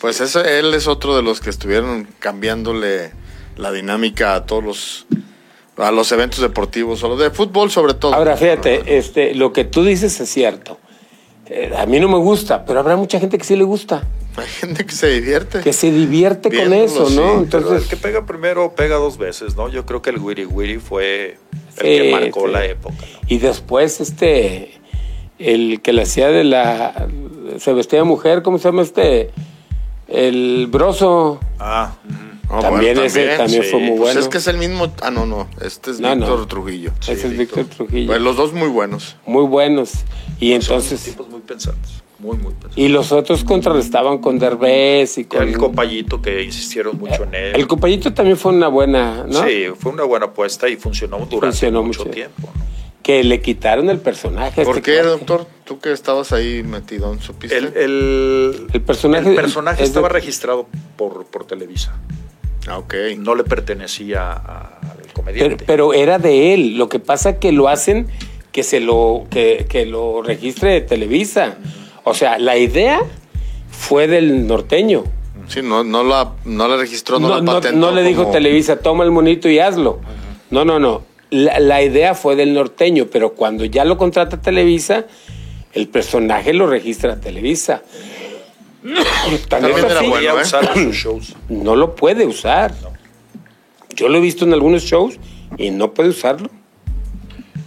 [0.00, 3.10] Pues ese, él es otro de los que estuvieron cambiándole
[3.56, 5.06] la dinámica a todos los
[5.76, 8.14] a los eventos deportivos o los de fútbol sobre todo.
[8.14, 10.78] Ahora, fíjate, este, lo que tú dices es cierto.
[11.52, 14.04] Eh, a mí no me gusta, pero habrá mucha gente que sí le gusta,
[14.36, 15.60] Hay gente que se divierte.
[15.60, 17.22] que se divierte con eso, sí, ¿no?
[17.22, 19.68] Pero el Entonces, que pega primero pega dos veces, ¿no?
[19.68, 21.38] Yo creo que el Wiri Wiri fue
[21.78, 22.52] el Sí, que marcó sí.
[22.52, 22.94] la época.
[23.00, 23.18] ¿no?
[23.26, 24.70] Y después, este,
[25.40, 27.08] el que le hacía de la.
[27.58, 29.30] Se vestía de mujer, ¿cómo se llama este?
[30.06, 31.40] El broso.
[31.58, 31.94] Ah.
[32.50, 33.70] No, también bueno, ese también sí.
[33.70, 34.20] fue muy Pues bueno.
[34.20, 34.92] es que es el mismo.
[35.02, 35.48] Ah, no, no.
[35.60, 36.26] Este es No, no.
[36.26, 36.92] Víctor Trujillo.
[37.02, 38.08] Ese es Víctor Trujillo.
[38.08, 39.16] Pues los dos muy buenos.
[39.26, 39.92] Muy buenos.
[40.40, 41.02] Y entonces.
[41.02, 42.76] tipos muy pensantes, muy, muy pensantes.
[42.78, 45.42] Y los otros contrarrestaban con Derbez y Y con.
[45.46, 47.52] el compayito que insistieron mucho en él.
[47.56, 49.44] El compañito también fue una buena, ¿no?
[49.46, 52.10] Sí, fue una buena apuesta y funcionó durante Funcionó mucho, mucho.
[52.10, 52.50] tiempo.
[52.54, 52.70] ¿no?
[53.02, 54.60] Que le quitaron el personaje.
[54.60, 55.46] a ¿Por este qué, doctor?
[55.64, 57.56] Tú que estabas ahí metido, ¿supiste?
[57.56, 61.96] El, el, El personaje- el personaje de- estaba registrado por, por Televisa.
[62.78, 62.94] Ok.
[63.18, 65.64] No le pertenecía a- al Pero, comediante.
[65.66, 66.76] pero era de él.
[66.78, 68.06] Lo que pasa que lo hacen
[68.52, 71.56] que se lo que, que lo registre Televisa.
[72.04, 73.00] O sea, la idea
[73.70, 75.04] fue del norteño.
[75.48, 77.78] Sí, no, no, la, no la registró, no, No, la patentó.
[77.78, 80.00] no le dijo como- Televisa, toma el monito y hazlo.
[80.50, 81.02] No, no, no.
[81.30, 85.06] La, la idea fue del norteño, pero cuando ya lo contrata Televisa,
[85.72, 87.82] el personaje lo registra Televisa.
[88.82, 90.42] Así, bueno, ¿eh?
[90.42, 91.34] usar sus shows.
[91.48, 92.74] No lo puede usar.
[93.94, 95.18] Yo lo he visto en algunos shows
[95.58, 96.48] y no puede usarlo.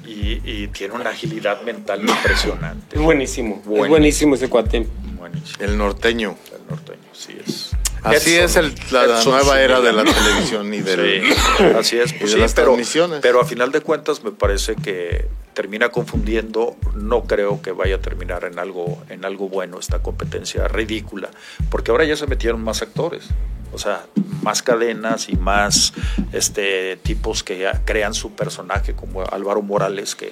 [0.08, 2.95] Y, y tiene una agilidad mental impresionante.
[2.95, 3.56] Es buenísimo.
[3.62, 3.89] Es Buenísimo.
[3.89, 4.88] buenísimo ese cuate.
[5.17, 5.58] Buenísimo.
[5.63, 6.36] El norteño.
[6.56, 7.71] El norteño, sí es.
[8.04, 11.23] Así Edson- es el- la, nueva era de la televisión y del...
[11.58, 12.13] Sí, así es.
[12.13, 13.19] y de sí, las pero, transmisiones.
[13.21, 16.76] pero a final de cuentas me parece que termina confundiendo.
[16.96, 21.30] No creo que vaya a terminar en algo, en algo bueno esta competencia ridícula,
[21.70, 23.26] porque ahora ya se metieron más actores.
[23.72, 24.06] O sea,
[24.44, 25.94] más cadenas y más
[26.32, 30.32] este, tipos que ya crean su personaje, como Álvaro Morales, que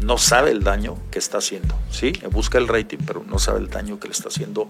[0.00, 1.74] no sabe el daño que está haciendo.
[1.90, 4.68] Sí, busca el rating, pero no sabe el daño que le está haciendo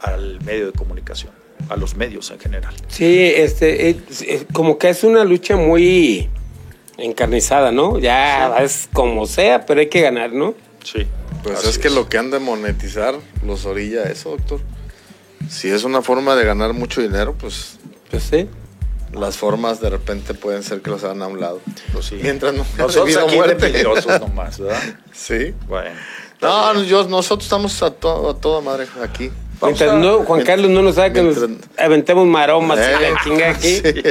[0.00, 1.32] al medio de comunicación,
[1.68, 2.74] a los medios en general.
[2.88, 6.28] Sí, este, es- es como que es una lucha muy
[6.98, 7.98] encarnizada, ¿no?
[7.98, 10.54] Ya es como sea, pero hay que ganar, ¿no?
[10.84, 11.06] Sí.
[11.42, 14.60] Pues así es que lo que han de monetizar los orilla a eso, doctor.
[15.48, 17.76] Si es una forma de ganar mucho dinero, pues
[18.10, 18.48] Pues sí.
[19.12, 21.60] las formas de repente pueden ser que los hagan a un lado.
[21.92, 22.18] Pues sí.
[22.22, 23.66] Mientras no Nosotros aquí muerte.
[23.66, 24.80] envidiosos nomás, ¿verdad?
[25.12, 25.52] Sí.
[25.68, 25.90] Bueno.
[26.40, 29.30] No, no, yo, nosotros estamos a, to- a toda madre aquí.
[29.62, 33.10] Mientras a- no, Juan Carlos no nos sabe que nos mientras- aventemos maromas y Eh,
[33.10, 33.76] la chinga aquí.
[33.82, 34.02] sí.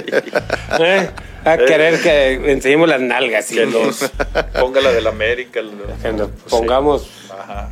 [0.79, 1.09] ¿eh?
[1.45, 4.11] A querer que enseñemos las nalgas y Que nos
[4.59, 5.59] ponga la del América.
[5.59, 6.49] el- que nos pues sí.
[6.49, 7.69] pongamos Ajá.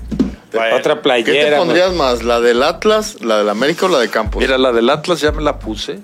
[0.53, 1.57] otra ¿Qué te playera.
[1.57, 2.23] pondrías más?
[2.23, 4.41] ¿La del Atlas, la del América o la de Campos?
[4.41, 5.99] Mira, la del Atlas ya me la puse.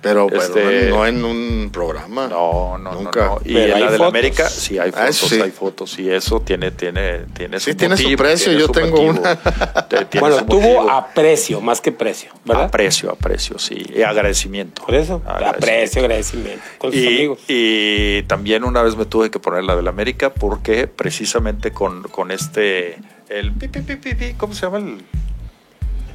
[0.00, 2.26] Pero, este, no en un programa.
[2.26, 3.26] No, no, Nunca.
[3.26, 3.40] no.
[3.44, 5.98] Y en la de América sí hay ah, fotos, hay fotos.
[5.98, 8.52] Y eso tiene, tiene, tiene Sí, tiene su precio.
[8.52, 9.38] Yo tengo una.
[10.18, 12.64] bueno, tuvo aprecio, más que precio, ¿verdad?
[12.64, 13.84] Aprecio, aprecio, sí.
[13.94, 14.82] Y agradecimiento.
[14.86, 16.62] Por eso, aprecio, agradecimiento.
[16.78, 17.38] Con sus amigos.
[17.48, 22.04] Y también una vez me tuve que poner la de la América porque precisamente con,
[22.04, 22.98] con este.
[23.28, 25.04] El pi, pi, pi, ¿Cómo se llama el.?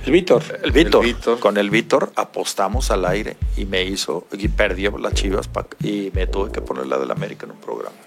[0.06, 0.44] El Víctor.
[0.62, 1.40] El Víctor.
[1.40, 5.50] Con el Víctor apostamos al aire y me hizo, y perdió las chivas
[5.82, 8.05] y me tuve que poner la del América en un programa.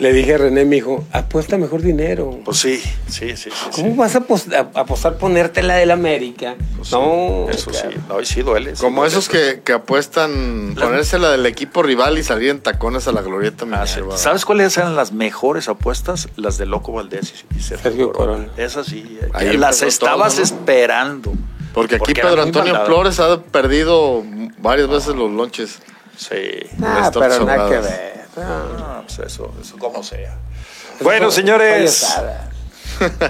[0.00, 2.40] Le dije a René, mi hijo, apuesta mejor dinero.
[2.42, 3.50] Pues sí, sí, sí.
[3.74, 4.24] ¿Cómo vas a
[4.74, 6.56] apostar, ponerte la del América?
[6.78, 7.46] Pues no.
[7.50, 8.72] eso sí, no, sí duele.
[8.80, 13.20] Como esos que, apuestan ponerse la del equipo rival y salir en tacones a la
[13.20, 13.66] glorieta.
[13.72, 16.30] Ah, ¿Sabes cuáles eran las mejores apuestas?
[16.36, 18.48] Las de Loco Valdés y, Sergio, Corona.
[18.56, 21.34] Esas sí, eh, las estabas esperando.
[21.74, 24.24] Porque aquí Pedro Antonio Flores ha perdido
[24.58, 25.78] varias veces los lonches.
[26.16, 26.66] Sí.
[26.82, 28.19] Ah, pero nada que ver.
[28.36, 30.38] Ah, pues eso, eso como sea.
[31.00, 32.06] Bueno, señores.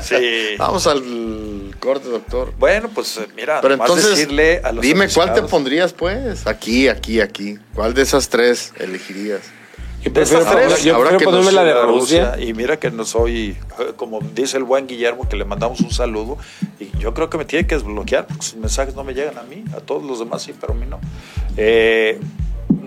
[0.02, 0.56] Sí.
[0.58, 2.52] Vamos al corte, doctor.
[2.58, 6.44] Bueno, pues eh, mira, Pero entonces, decirle a los dime cuál te pondrías, pues.
[6.46, 7.56] Aquí, aquí, aquí.
[7.74, 9.42] ¿Cuál de esas tres elegirías?
[10.02, 12.36] Yo prefiero, tres, yo prefiero ponerme la de Rusia.
[12.40, 15.90] Y mira que no soy, eh, como dice el buen Guillermo, que le mandamos un
[15.90, 16.38] saludo.
[16.78, 19.42] Y yo creo que me tiene que desbloquear, porque sus mensajes no me llegan a
[19.42, 21.00] mí, a todos los demás sí, pero a mí no.
[21.56, 22.18] Eh,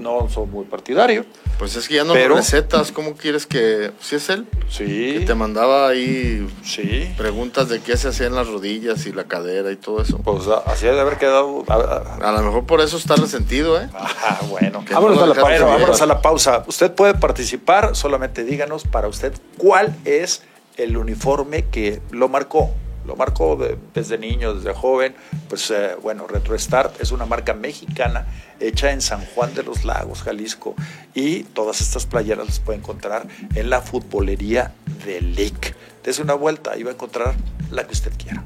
[0.04, 1.26] no soy muy partidario.
[1.58, 3.92] Pues es que ya no pero, recetas, ¿cómo quieres que...
[4.00, 4.46] ¿Sí es él?
[4.70, 5.16] Sí.
[5.20, 7.12] Que te mandaba ahí sí.
[7.18, 10.18] preguntas de qué se hacía en las rodillas y la cadera y todo eso.
[10.20, 11.64] Pues así de haber quedado...
[11.70, 13.90] A, lo mejor por eso está resentido, ¿eh?
[14.26, 14.84] Ah, bueno.
[14.90, 16.64] Vámonos, a la pausa, vámonos a la pausa.
[16.68, 20.44] Usted puede participar, solamente díganos para usted cuál es
[20.78, 22.72] el uniforme que lo marcó
[23.06, 23.58] lo marcó
[23.94, 25.16] desde niño, desde joven.
[25.50, 28.28] Pues eh, bueno, RetroStart es una marca mexicana
[28.60, 30.76] hecha en San Juan de los Lagos, Jalisco.
[31.14, 34.74] Y todas estas playeras las puede encontrar en la futbolería
[35.06, 35.76] de LIC.
[36.04, 37.36] Dese una vuelta y va a encontrar
[37.72, 38.44] la que usted quiera.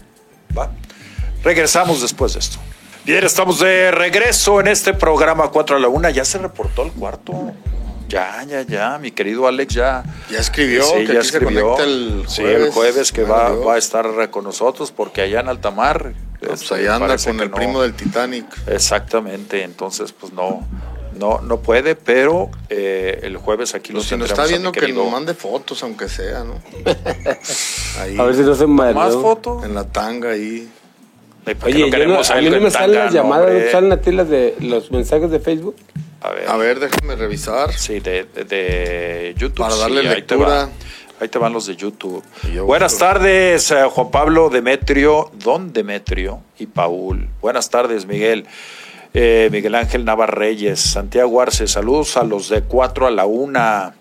[0.58, 0.72] ¿Va?
[1.44, 2.60] Regresamos después de esto.
[3.06, 6.10] Bien, estamos de regreso en este programa 4 a la 1.
[6.10, 7.54] Ya se reportó el cuarto.
[8.08, 10.04] Ya, ya, ya, mi querido Alex ya.
[10.32, 11.78] Ya escribió, sí, que ya escribió.
[11.80, 12.32] el jueves.
[12.32, 16.14] Sí, el jueves que va, va, a estar con nosotros porque allá en Altamar.
[16.40, 18.46] pues este, allá anda con el primo del Titanic.
[18.68, 20.66] Exactamente, entonces pues no.
[21.18, 24.88] No, no puede, pero eh, el jueves aquí lo pues si nos está viendo que
[24.94, 26.62] nos mande fotos, aunque sea, ¿no?
[28.00, 29.64] ahí, a ver si no se ¿Más fotos?
[29.66, 30.70] En la tanga ahí.
[31.64, 34.56] Oye, no a mí no me salen las llamadas, ¿no salen a ti las de
[34.60, 35.76] los mensajes de Facebook?
[36.22, 37.72] A ver, déjame revisar.
[37.74, 39.60] Sí, de, YouTube.
[39.60, 40.70] Para darle lectura.
[41.20, 42.24] Ahí te, van, los de YouTube.
[42.64, 47.28] Buenas tardes, eh, Juan Pablo, Demetrio, Don Demetrio y Paul.
[47.42, 48.46] Buenas tardes, Miguel.
[49.16, 53.94] Eh, Miguel Ángel Navarreyes, Santiago Arce, saludos a los de 4 a la 1.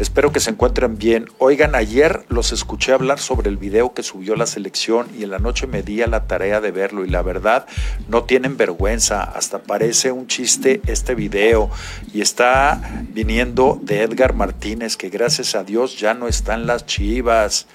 [0.00, 1.26] Espero que se encuentren bien.
[1.36, 5.38] Oigan, ayer los escuché hablar sobre el video que subió la selección y en la
[5.38, 7.66] noche me di a la tarea de verlo y la verdad
[8.08, 11.68] no tienen vergüenza, hasta parece un chiste este video
[12.14, 17.66] y está viniendo de Edgar Martínez que gracias a Dios ya no están las chivas.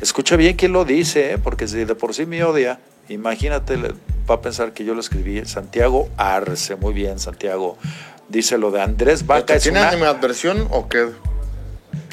[0.00, 1.38] Escucha bien quién lo dice, ¿eh?
[1.38, 5.44] porque si de por sí me odia, imagínate, va a pensar que yo lo escribí.
[5.46, 7.76] Santiago Arce, muy bien, Santiago.
[8.28, 9.58] Dice lo de Andrés Vaca.
[9.58, 11.08] ¿Tiene adversión o qué?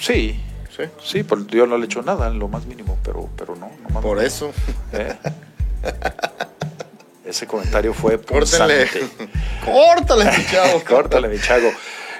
[0.03, 0.37] Sí,
[0.75, 3.55] sí, sí, pues yo no le he hecho nada, en lo más mínimo, pero, pero
[3.55, 3.71] no.
[3.93, 4.51] no Por eso.
[4.91, 5.15] ¿Eh?
[7.25, 8.85] Ese comentario fue Córtale.
[9.65, 10.83] Córtale, mi chavo.
[10.89, 11.71] Córtale, mi chavo.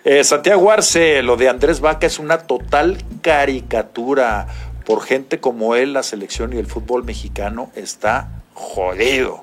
[0.06, 4.48] Eh, Santiago Arce, lo de Andrés Vaca es una total caricatura.
[4.86, 9.42] Por gente como él, la selección y el fútbol mexicano está jodido.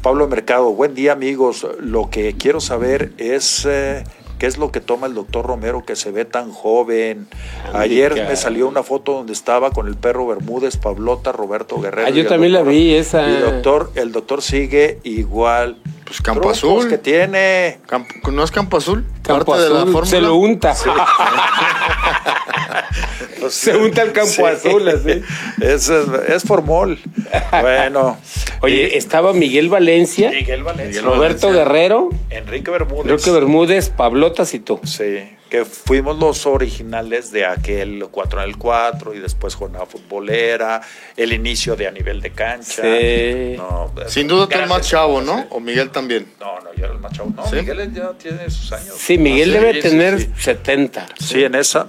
[0.00, 1.66] Pablo Mercado, buen día amigos.
[1.80, 4.04] Lo que quiero saber es eh,
[4.40, 7.28] ¿Qué es lo que toma el doctor Romero que se ve tan joven?
[7.74, 12.08] Ayer me salió una foto donde estaba con el perro Bermúdez, Pablota, Roberto Guerrero.
[12.08, 13.30] Ah, yo también la vi esa.
[13.30, 15.76] Y el doctor, el doctor sigue igual.
[16.10, 16.88] Pues Campo Azul.
[16.88, 17.78] que tiene.
[18.32, 19.06] ¿No es Campo Azul?
[19.22, 20.04] Campo Azul.
[20.08, 20.74] Se lo unta.
[23.48, 25.22] se unta el Campo Azul, así.
[25.60, 26.98] Es, es, formol.
[27.60, 28.18] Bueno.
[28.60, 30.30] Oye, estaba Miguel Valencia.
[30.30, 31.00] Miguel Valencia.
[31.00, 32.08] Roberto Guerrero.
[32.30, 33.12] Enrique Bermúdez.
[33.12, 34.80] Enrique Bermúdez, Pablotas y tú.
[34.82, 40.80] Sí que fuimos los originales de aquel 4 en el 4 y después jornada futbolera,
[41.16, 42.82] el inicio de a nivel de cancha.
[44.06, 45.46] Sin duda tú el más chavo, ¿no?
[45.50, 46.26] ¿O Miguel también?
[46.38, 47.32] No, no, yo era el más chavo.
[47.36, 48.94] No, Miguel ya tiene sus años.
[48.96, 51.06] Sí, Miguel debe tener 70.
[51.18, 51.86] Sí, en esa,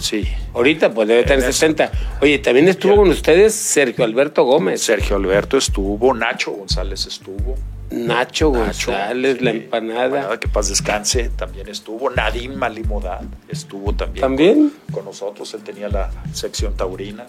[0.00, 0.28] sí.
[0.52, 1.92] Ahorita pues debe tener 60.
[2.20, 4.82] Oye, también estuvo con ustedes Sergio Alberto Gómez.
[4.82, 7.56] Sergio Alberto estuvo, Nacho González estuvo.
[7.92, 10.38] Nacho González, la empanada.
[10.40, 12.10] Que paz descanse, también estuvo.
[12.10, 14.22] Nadim Malimodad estuvo también.
[14.22, 14.72] ¿También?
[14.92, 17.26] Con, nosotros, él tenía la sección taurina.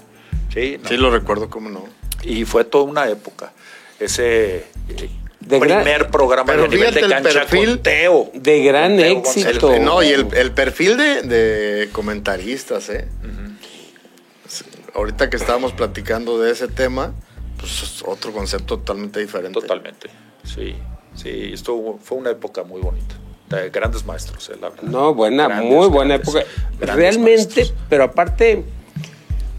[0.53, 1.85] Sí, sí lo recuerdo, cómo no.
[2.23, 3.51] Y fue toda una época.
[3.99, 5.09] Ese eh,
[5.47, 7.81] primer programa de nivel de cancha perfil
[8.33, 9.79] De gran éxito.
[9.79, 13.07] no, y el, perfil de, comentaristas, ¿eh?
[14.95, 17.13] Ahorita que estábamos platicando de ese tema,
[17.57, 19.59] pues otro concepto totalmente diferente.
[19.59, 20.09] Totalmente.
[20.43, 20.75] Sí,
[21.15, 23.15] sí, esto fue una época muy bonita.
[23.49, 24.83] De grandes maestros, eh, la verdad.
[24.83, 26.43] No, buena, muy buena época.
[26.79, 28.63] Realmente, pero aparte,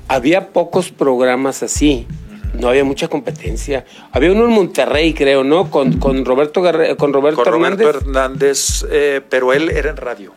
[0.08, 2.06] había pocos programas así.
[2.54, 3.84] No había mucha competencia.
[4.12, 5.70] Había uno en Monterrey, creo, ¿no?
[5.70, 6.62] Con, con Roberto,
[6.96, 8.86] con Roberto con Roberto Hernández.
[8.90, 10.32] Eh, pero él era en radio.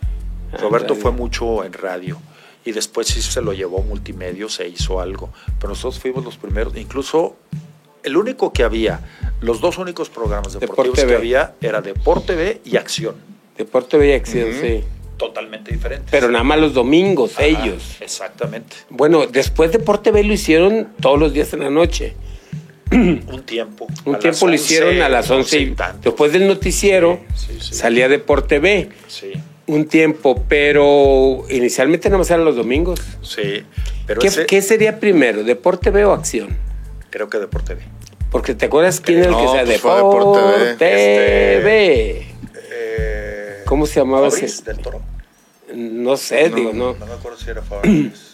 [0.52, 2.18] Ah, Roberto fue mucho en radio.
[2.66, 5.30] Y después sí se lo llevó multimedia, se hizo algo.
[5.60, 6.76] Pero nosotros fuimos los primeros.
[6.76, 7.36] Incluso
[8.08, 9.02] el único que había,
[9.42, 13.16] los dos únicos programas deportivos que había era Deporte B y Acción.
[13.58, 14.84] Deporte B y Acción, sí.
[15.18, 16.08] Totalmente diferente.
[16.12, 17.98] Pero nada más los domingos, ellos.
[18.00, 18.76] Exactamente.
[18.90, 22.16] Bueno, después Deporte B lo hicieron todos los días en la noche.
[22.92, 23.88] Un tiempo.
[24.06, 27.20] Un tiempo lo hicieron a las 11 y después del noticiero
[27.60, 28.90] salía Deporte B.
[29.08, 29.34] Sí.
[29.66, 33.02] Un tiempo, pero inicialmente nada más eran los domingos.
[33.22, 33.64] Sí.
[34.06, 36.56] Pero ¿Qué sería primero, Deporte B o Acción?
[37.10, 37.82] Creo que Deporte B.
[38.32, 40.86] Porque te acuerdas quién es el que sea pues Deporte, Deporte
[41.64, 42.10] B.
[42.20, 42.36] Este,
[42.72, 44.64] eh, ¿Cómo se llamaba ese?
[44.64, 45.02] del Toro.
[45.74, 46.94] No sé, digo, no.
[46.94, 48.27] No me acuerdo si era Fabriz.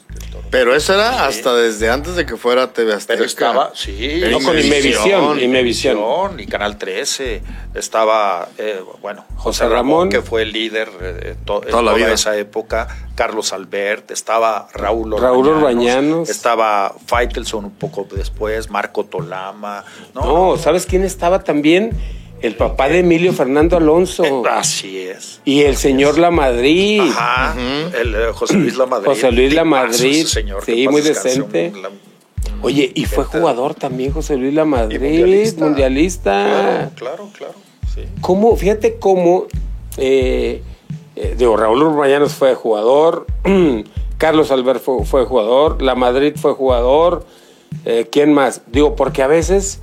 [0.54, 3.16] Pero eso era hasta desde antes de que fuera TV Azteca.
[3.16, 4.22] Pero estaba, sí.
[4.30, 5.40] No, con Imevisión.
[5.42, 6.40] Imevisión.
[6.40, 7.42] Y Canal 13.
[7.74, 12.88] Estaba, eh, bueno, José Ramón, que fue el líder eh, toda, esa época.
[13.16, 14.12] Carlos Albert.
[14.12, 16.30] Estaba Raúl Raúl Orbañanos.
[16.30, 18.70] Estaba Faitelson un poco después.
[18.70, 19.84] Marco Tolama.
[20.14, 21.98] no, ¿sabes quién estaba también?
[22.44, 24.26] El papá de Emilio Fernando Alonso.
[24.26, 25.40] Eh, así es.
[25.46, 27.00] Y el señor La Madrid.
[27.02, 27.56] Ajá.
[27.58, 29.08] El, eh, José Luis La Madrid.
[29.08, 30.26] José Luis La Madrid.
[30.26, 31.72] sí, muy decente.
[32.62, 36.92] Oye, y fue jugador también José Luis La Madrid, mundialista.
[36.96, 37.54] Claro, claro,
[37.96, 38.02] Sí.
[38.22, 39.46] ¿Cómo, fíjate cómo,
[39.98, 40.64] eh,
[41.38, 43.28] digo, Raúl Urbayanos fue jugador,
[44.18, 47.26] Carlos Albert fue, jugador, La Madrid fue jugador,
[48.12, 48.64] ¿quién más?
[48.68, 49.80] Digo, porque a veces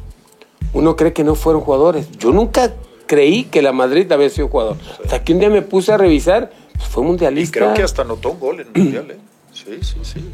[0.73, 2.11] uno cree que no fueron jugadores.
[2.19, 2.73] Yo nunca
[3.07, 4.77] creí que la Madrid había sido jugador.
[5.05, 7.59] Hasta que un día me puse a revisar, pues fue mundialista.
[7.59, 9.19] Y creo que hasta anotó un gol en el mundial, ¿eh?
[9.53, 10.33] Sí, sí, sí.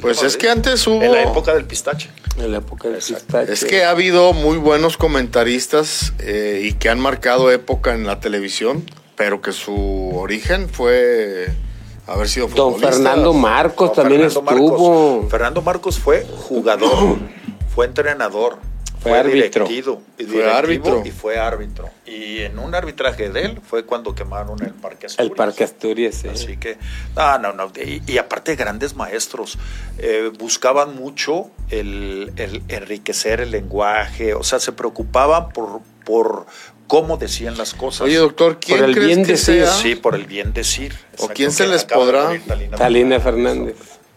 [0.00, 1.02] pues es que antes hubo.
[1.02, 2.10] En la época del pistache.
[2.38, 3.52] En la época del pistache.
[3.52, 8.20] Es que ha habido muy buenos comentaristas eh, y que han marcado época en la
[8.20, 11.48] televisión, pero que su origen fue
[12.06, 12.86] haber sido futbolista.
[12.86, 15.26] Don Fernando Marcos también estuvo.
[15.28, 17.18] Fernando Marcos fue jugador,
[17.74, 18.58] fue entrenador
[19.04, 19.66] fue, árbitro.
[19.66, 21.02] fue árbitro.
[21.04, 21.90] Y fue árbitro.
[22.06, 25.30] Y en un arbitraje de él fue cuando quemaron el Parque Asturias.
[25.30, 26.28] El Parque Asturias, sí.
[26.28, 26.78] Así que,
[27.14, 27.72] no, no, no.
[27.76, 29.58] Y, aparte, grandes maestros
[29.98, 32.32] eh, buscaban mucho el,
[32.68, 36.46] enriquecer el lenguaje, o sea, se preocupaban por, por
[36.86, 38.02] cómo decían las cosas.
[38.02, 39.66] Oye, doctor, ¿quién por el bien decir?
[39.66, 40.94] Sí, por el bien decir.
[41.18, 42.30] ¿O quién se les podrá?
[42.76, 43.76] Talina Fernández.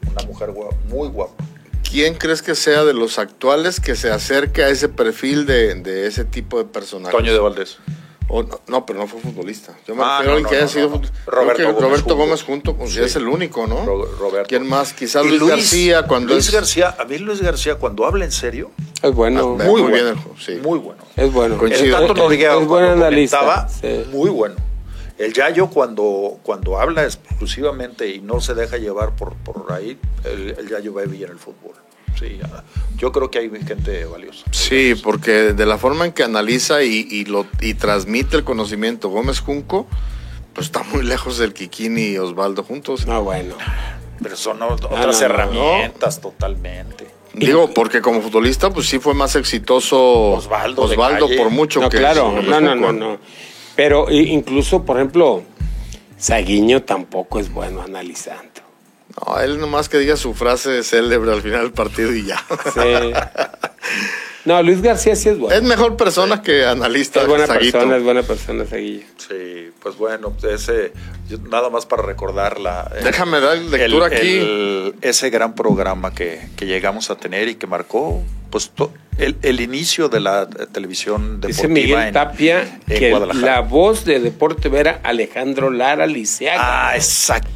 [0.09, 0.53] Una mujer
[0.87, 1.43] muy guapa.
[1.89, 6.25] ¿Quién crees que sea de los actuales que se acerque a ese perfil de, ese
[6.25, 7.17] tipo de personajes?
[7.17, 7.77] Toño de Valdés.
[8.67, 9.73] no, pero no fue futbolista.
[9.87, 13.85] Yo me ah, refiero que haya sido Roberto, Gómez, junto, pues es el único, ¿no?
[13.85, 14.49] Roberto.
[14.49, 14.91] ¿Quién más?
[14.93, 18.71] Quizás Luis, García cuando Luis García, a mí Luis García cuando habla en serio
[19.01, 20.59] es bueno, ah, muy, bueno, sí.
[20.61, 21.01] muy bueno.
[21.15, 21.57] Es bueno.
[21.57, 21.99] Coincido.
[21.99, 23.67] El tanto es, buen analista.
[24.11, 24.55] Muy bueno.
[25.17, 30.55] El Yayo cuando, cuando habla exclusivamente y no se deja llevar por, por ahí, el,
[30.57, 31.73] el Yayo va bien el fútbol.
[32.19, 32.39] Sí,
[32.97, 34.43] yo creo que hay gente valiosa.
[34.51, 39.39] Sí, porque de la forma en que analiza y, lo, y transmite el conocimiento Gómez
[39.39, 39.85] Junco,
[40.53, 43.05] pues está muy lejos del Kikín y Osvaldo juntos.
[43.07, 43.55] Ah, bueno.
[44.21, 47.07] Pero son otras herramientas totalmente.
[47.35, 51.97] Digo, porque como futbolista, pues sí fue más exitoso Osvaldo, Osvaldo por mucho no, que.
[51.97, 53.19] Claro, no, no, no, no.
[53.77, 55.43] Pero incluso, por ejemplo,
[56.17, 58.61] Saguiño tampoco es bueno analizando.
[59.15, 62.43] No, él nomás que diga su frase célebre al final del partido y ya.
[62.73, 63.13] Sí.
[64.47, 65.53] No, Luis García sí es bueno.
[65.53, 67.21] Es mejor persona que analista.
[67.21, 69.03] Es buena persona, es buena persona, Saguillo.
[69.17, 70.93] Sí, pues bueno, ese,
[71.49, 72.89] nada más para recordarla.
[72.95, 74.93] Eh, Déjame dar lectura aquí.
[75.01, 78.71] ese gran programa que, que, llegamos a tener y que marcó pues
[79.17, 84.69] el, el, inicio de la televisión deportiva Dice Miguel Tapia que la voz de Deporte
[84.73, 86.91] era Alejandro Lara Liceaga.
[86.91, 87.49] Ah, exacto.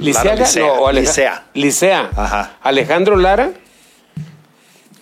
[0.00, 1.44] Liceaga, no, Licea.
[1.52, 2.08] Licea.
[2.16, 2.56] Ajá.
[2.62, 3.52] Alejandro Lara.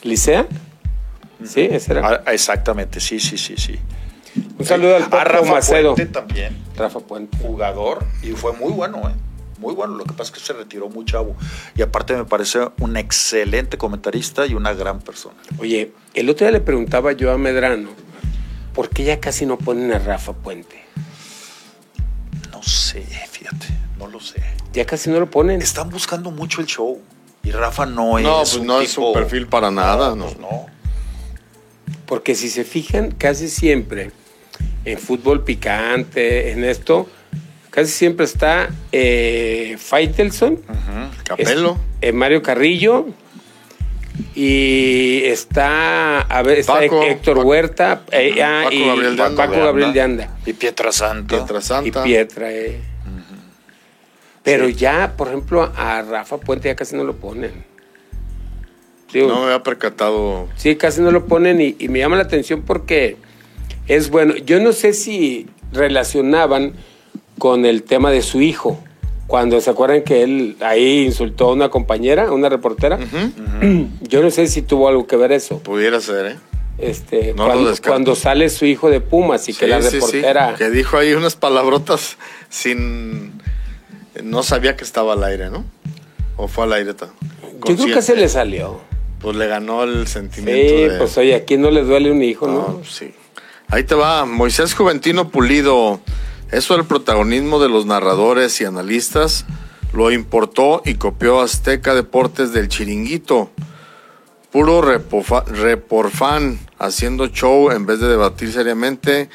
[0.02, 0.48] Licea.
[1.44, 2.22] Sí, ese era.
[2.26, 3.78] Ah, exactamente, sí, sí, sí, sí.
[4.58, 6.56] Un saludo al A Rafa Puente también.
[6.76, 7.36] Rafa Puente.
[7.38, 9.14] Jugador, y fue muy bueno, ¿eh?
[9.58, 11.36] Muy bueno, lo que pasa es que se retiró muy chavo.
[11.76, 15.34] Y aparte me parece un excelente comentarista y una gran persona.
[15.58, 17.90] Oye, el otro día le preguntaba yo a Medrano,
[18.72, 20.82] ¿por qué ya casi no ponen a Rafa Puente?
[22.50, 23.66] No sé, fíjate,
[23.98, 24.42] no lo sé.
[24.72, 25.60] Ya casi no lo ponen.
[25.60, 27.00] Están buscando mucho el show.
[27.42, 28.24] Y Rafa no es.
[28.24, 30.24] No, pues no es un perfil para nada, no.
[30.24, 30.66] pues no.
[32.10, 34.10] Porque si se fijan, casi siempre
[34.84, 37.08] en fútbol picante, en esto,
[37.70, 40.58] casi siempre está eh, Faitelson,
[41.24, 41.78] Capelo.
[42.02, 43.06] es- eh, Mario Carrillo
[44.34, 47.48] y está, a ver, está Paco, Héctor Paco.
[47.48, 49.46] Huerta eh, ah, Paco y Gabriel de Anda.
[49.46, 51.36] Paco Gabriel de Anda Y Pietrasanta.
[51.36, 52.00] Pietrasanta.
[52.00, 52.52] y Pietra.
[52.52, 52.80] eh.
[54.42, 57.69] Pero ya, por ejemplo, a Rafa Puente ya casi no lo ponen.
[59.12, 60.48] Digo, No me había percatado.
[60.56, 63.16] Sí, casi no lo ponen y, y me llama la atención porque
[63.88, 64.36] es bueno.
[64.36, 66.74] Yo no sé si relacionaban
[67.38, 68.78] con el tema de su hijo.
[69.26, 72.98] Cuando se acuerdan que él ahí insultó a una compañera, a una reportera.
[74.02, 75.58] Yo no sé si tuvo algo que ver eso.
[75.60, 76.36] Pudiera ser, ¿eh?
[76.78, 77.48] Este, No
[77.86, 80.00] cuando, sale su hijo de Pumas y que la Sí, sí, sí.
[80.00, 80.54] reportera.
[80.56, 82.16] Que dijo ahí unas palabrotas
[82.48, 83.40] sin.
[84.24, 85.64] No sabía que estaba al aire, ¿no?
[86.36, 86.94] ¿O fue al aire?
[87.66, 88.80] Yo creo que se le salió.
[89.20, 90.98] Pues le ganó el sentimiento Sí, de.
[90.98, 92.80] pues oye, ¿a quién no le duele un hijo, No, no?
[92.84, 93.12] sí.
[93.68, 96.00] Ahí te va, Moisés Juventino Pulido.
[96.50, 99.44] Eso del protagonismo de los narradores y analistas
[99.92, 103.50] lo importó y copió Azteca Deportes del Chiringuito.
[104.50, 109.28] Puro reporfan haciendo show en vez de debatir seriamente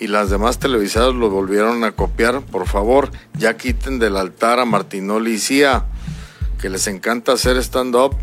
[0.00, 2.40] y las demás televisadas lo volvieron a copiar.
[2.40, 5.84] Por favor, ya quiten del altar a Martinoli y Cía,
[6.60, 8.14] que les encanta hacer stand-up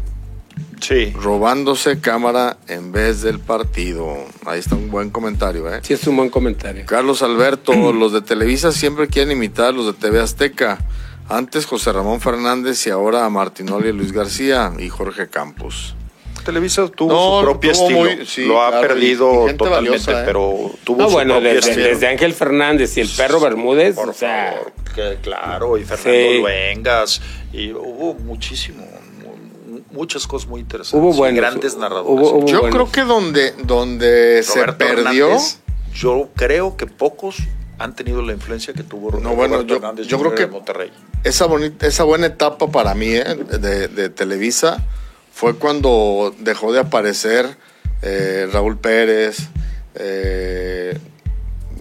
[0.81, 1.13] Sí.
[1.21, 4.07] robándose cámara en vez del partido.
[4.45, 5.79] Ahí está un buen comentario, ¿eh?
[5.83, 6.85] Sí, es un buen comentario.
[6.85, 10.79] Carlos Alberto, los de Televisa siempre quieren imitar a los de TV Azteca.
[11.27, 15.95] Antes José Ramón Fernández y ahora a Martinoli, Luis García y Jorge Campos.
[16.43, 17.99] Televisa tuvo No, su propio tuvo estilo.
[18.15, 20.23] muy- sí, lo ha claro, perdido totalmente, valiosa, ¿eh?
[20.25, 21.87] pero tuvo No, su bueno, propio desde, estilo.
[21.89, 26.11] desde Ángel Fernández y el perro Bermúdez, Por o sea, favor, que claro, y Fernando
[26.31, 26.37] Sí.
[26.39, 27.21] Luengas,
[27.53, 28.98] y hubo muchísimo, mu-
[29.91, 30.99] muchas cosas muy interesantes.
[31.01, 32.09] Hubo y buenos, grandes narradores.
[32.09, 35.25] hubo- hubo- Yo creo que donde, donde se Roberto perdió...
[35.27, 35.59] Hernández,
[35.93, 37.37] yo creo que pocos
[37.77, 40.33] han tenido la influencia que tuvo No, bueno, Roberto yo- Hernández yo Jr.
[40.35, 40.91] creo que- Monterrey.
[41.23, 43.23] esa, bonita, esa buena etapa para mí ¿eh?
[43.23, 44.85] de, de Televisa
[45.31, 47.57] fue cuando dejó de aparecer
[48.01, 49.37] eh, Raúl Pérez
[49.95, 50.97] eh,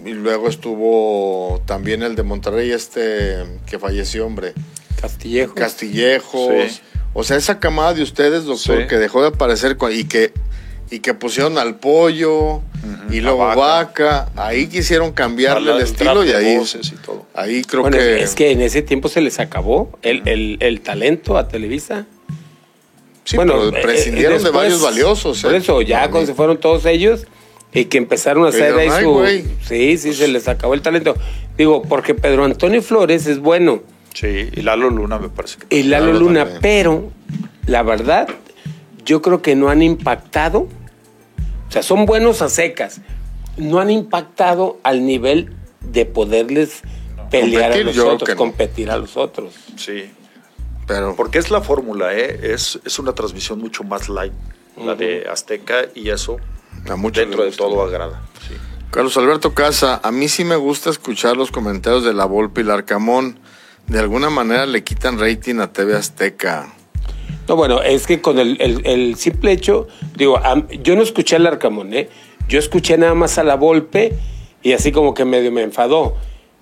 [0.04, 4.54] y luego estuvo también el de Monterrey este que falleció hombre
[5.00, 5.54] Castillejo.
[5.54, 6.80] Castillejos Sí.
[7.14, 8.86] O sea esa camada de ustedes doctor Sí.
[8.88, 10.32] que dejó de aparecer y que
[10.90, 12.62] y que pusieron al pollo
[13.10, 13.56] y luego Vaca.
[13.60, 14.28] vaca.
[14.36, 17.26] ahí quisieron cambiarle el estilo y ahí voces y todo.
[17.34, 20.80] ahí creo bueno, que es que en ese tiempo se les acabó el, el- el
[20.80, 22.06] talento a Televisa.
[23.24, 25.42] Sí, bueno, pero eh, prescindieron eh, de varios valiosos.
[25.42, 26.26] Por eso, ya cuando mí.
[26.28, 27.26] se fueron todos ellos
[27.74, 29.10] y que empezaron a hacer ahí ay, su...
[29.12, 29.44] güey.
[29.68, 31.14] Sí, sí, se les acabó el talento.
[31.58, 33.82] Digo, porque Pedro Antonio Flores es bueno
[34.20, 35.76] Sí, y Lalo Luna me parece que.
[35.78, 36.60] y Lalo Claro, Luna, también.
[36.62, 37.12] pero
[37.66, 38.28] la verdad,
[39.04, 40.60] yo creo que no han impactado.
[41.68, 43.00] O sea, son buenos a secas.
[43.56, 46.82] No han impactado al nivel de poderles
[47.30, 48.36] pelear Competir, a los otros, no.
[48.36, 49.54] competir a los otros.
[49.76, 50.10] Sí,
[50.86, 52.52] Pero porque es la fórmula, ¿eh?
[52.54, 54.32] Es, es una transmisión mucho más light,
[54.82, 56.38] la de Azteca, y eso
[56.88, 58.22] a muchos dentro de todo agrada.
[58.48, 58.54] Sí.
[58.90, 62.64] Carlos Alberto Casa, a mí sí me gusta escuchar los comentarios de La Volpe y
[62.64, 63.38] Larcamón.
[63.88, 66.72] De alguna manera le quitan rating a TV Azteca.
[67.48, 70.38] No, bueno, es que con el, el- el simple hecho, digo,
[70.82, 72.08] yo no escuché al Arcamón, ¿eh?
[72.48, 74.12] Yo escuché nada más a la Volpe
[74.62, 76.16] y así como que medio me enfadó.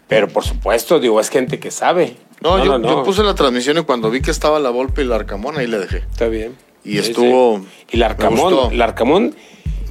[0.09, 2.16] Pero por supuesto, digo, es gente que sabe.
[2.41, 5.57] No, yo, yo puse la transmisión y cuando vi que estaba La Volpe y Larcamón,
[5.59, 5.99] ahí le dejé.
[5.99, 6.55] Está bien.
[6.85, 7.66] Y Sí, estuvo- sí.
[7.91, 9.35] Y el me Arcamón, el Arcamón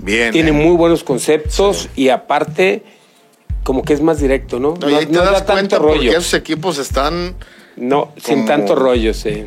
[0.02, 0.32] Bien.
[0.32, 0.54] tiene ¿eh?
[0.54, 2.84] muy buenos conceptos y aparte,
[3.66, 4.76] como que es más directo, ¿no?
[4.80, 6.12] No, y ahí te no das da cuenta tanto porque rollo.
[6.12, 7.36] esos equipos están
[7.76, 9.46] No, sin tanto rollo, sí.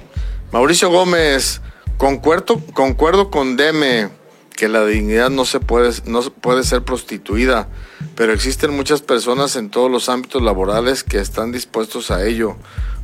[0.53, 1.61] Mauricio Gómez,
[1.99, 4.09] concuerdo, concuerdo con Deme
[4.57, 7.69] que la dignidad no se puede, no se puede ser prostituida,
[8.17, 12.57] pero existen muchas personas en todos los ámbitos laborales que están dispuestos a ello.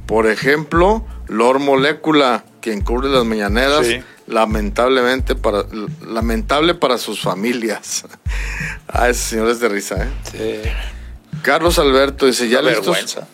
[0.06, 4.02] Por ejemplo, Lord Molécula, quien cubre las mañaneras, Sí.
[4.26, 5.64] lamentablemente para,
[6.06, 8.04] lamentable para sus familias.
[8.88, 10.08] ah, ese señor es de risa, ¿eh?
[10.32, 10.70] sí.
[11.44, 12.86] Carlos Alberto dice, ¿ya listos?
[12.86, 13.28] vergüenza.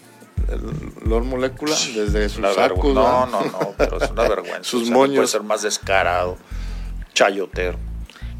[0.48, 3.00] El Lord Molécula, desde sus Una sacos, vergüenza.
[3.00, 3.52] No, ¿verdad?
[3.52, 4.64] no, no, pero es una vergüenza.
[4.64, 5.16] Sus O sea, no moños.
[5.16, 6.36] puede ser más descarado,
[7.14, 7.78] chayotero.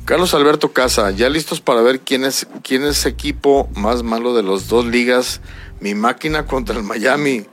[0.05, 4.43] Carlos Alberto Casa, ya listos para ver quién es, quién es equipo más malo de
[4.43, 5.41] los dos ligas.
[5.79, 7.47] Mi máquina contra el Miami.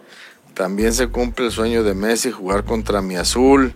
[0.55, 3.73] También se cumple el sueño de Messi jugar contra mi azul.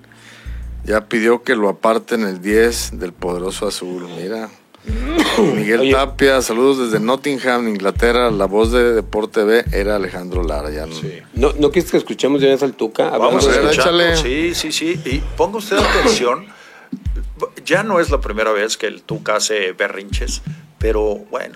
[0.83, 4.07] Ya pidió que lo aparten el 10 del poderoso azul.
[4.17, 4.49] Mira.
[5.55, 8.32] Miguel Tapia, saludos desde Nottingham, Inglaterra.
[8.32, 10.71] La voz de Deporte B era Alejandro Lara.
[10.71, 11.53] Ya no.
[11.53, 13.09] ¿No, quieres que escuchemos ya al Tuca?
[13.17, 13.51] Vamos a
[13.91, 14.99] ver, Sí, sí, sí.
[15.05, 16.47] Y ponga usted atención.
[17.65, 20.41] ya no es la primera vez que el Tuca hace berrinches,
[20.79, 21.55] pero bueno,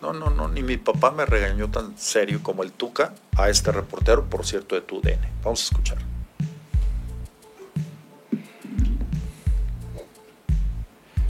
[0.00, 3.72] no, no, no, ni mi papá me regañó tan serio como el Tuca a este
[3.72, 5.20] reportero, por cierto, de tu DN.
[5.42, 6.15] Vamos a escuchar.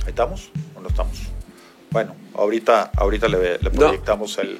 [0.06, 1.18] Estamos o no estamos?
[1.90, 4.58] Bueno, ahorita, ahorita le, proyectamos el...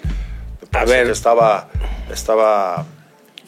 [0.72, 1.08] A ver.
[1.10, 1.68] Estaba,
[2.10, 2.86] estaba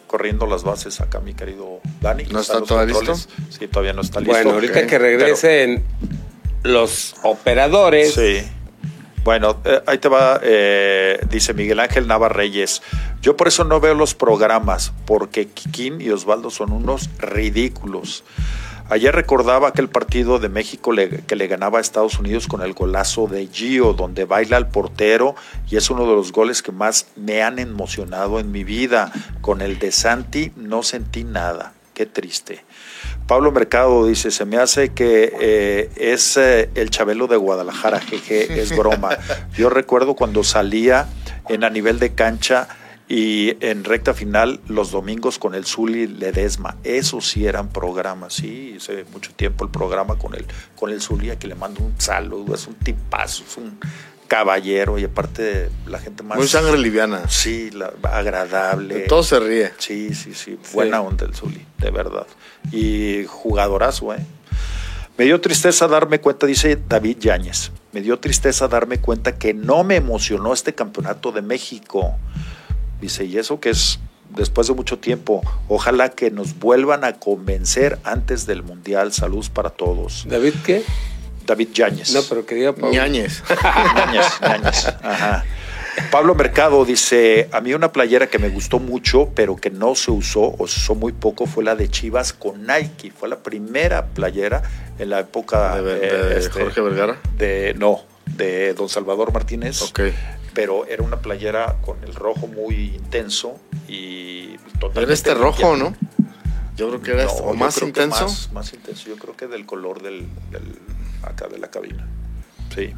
[0.07, 2.25] corriendo las bases acá, mi querido Dani.
[2.25, 3.15] ¿No está todavía listo?
[3.15, 4.35] Sí, todavía no está listo.
[4.35, 5.85] Bueno, ahorita que regresen
[6.65, 8.15] los operadores.
[8.15, 8.43] Sí.
[9.23, 12.83] Bueno, eh, ahí te va, eh, dice Miguel Ángel Navarreyes.
[13.21, 18.25] Yo por eso no veo los programas, porque Kikín y Osvaldo son unos ridículos.
[18.91, 20.93] Ayer recordaba aquel partido de México
[21.27, 25.35] que le ganaba a Estados Unidos con el golazo de Gio, donde baila el portero
[25.71, 29.13] y es uno de los goles que más me han emocionado en mi vida.
[29.43, 31.75] Con el de Santi no sentí nada.
[31.93, 32.65] Qué triste.
[33.27, 38.59] Pablo Mercado dice, se me hace que eh, es eh, el Chabelo de Guadalajara, jeje,
[38.59, 39.11] es broma.
[39.55, 41.09] Yo recuerdo cuando salía
[41.51, 42.69] en a nivel de cancha
[43.09, 46.77] y en recta final los domingos con el Zuli Ledesma.
[46.85, 50.45] Esos sí eran programas, sí, hace mucho tiempo el programa con el,
[50.77, 53.79] con el Zuli, a que le mando un saludo, es un tipazo, es un
[54.27, 56.37] caballero y aparte la gente más...
[56.37, 57.27] Muy sangre liviana.
[57.29, 57.71] Sí,
[58.03, 59.01] agradable.
[59.01, 59.73] todo se ríe.
[59.79, 62.27] Sí, sí, sí, buena onda el Zuli, de verdad.
[62.71, 64.25] Y jugadorazo, ¿eh?
[65.17, 69.83] Me dio tristeza darme cuenta, dice David Yáñez, me dio tristeza darme cuenta que no
[69.83, 72.15] me emocionó este campeonato de México.
[73.01, 73.99] Dice, y eso que es
[74.31, 79.13] después de mucho tiempo, ojalá que nos vuelvan a convencer antes del Mundial.
[79.13, 80.27] Salud para todos.
[80.29, 80.83] ¿David qué?
[81.47, 82.13] David Yáñez.
[82.13, 82.91] No, pero quería Pablo.
[82.91, 83.43] Ñañez.
[85.03, 85.45] Ajá.
[86.13, 90.13] Pablo Mercado dice, a mí una playera que me gustó mucho, pero que no se
[90.13, 93.11] usó o se usó muy poco, fue la de Chivas con Nike.
[93.11, 94.63] Fue la primera playera
[94.99, 97.19] en la época de, de este, Jorge Vergara.
[97.37, 99.83] De, no, de Don Salvador Martínez.
[99.83, 100.01] Ok
[100.59, 105.03] pero era una playera con el rojo muy intenso y totalmente.
[105.03, 105.95] Era este rojo, ¿no?
[106.77, 108.27] Yo creo que era este, o más intenso.
[108.53, 110.27] Más, intenso, yo creo que del color del,
[111.23, 112.09] acá de la cabina.
[112.75, 112.93] Sí.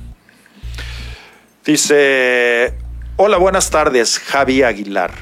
[1.62, 2.78] Dice,
[3.16, 5.12] hola, buenas tardes, Javi Aguilar.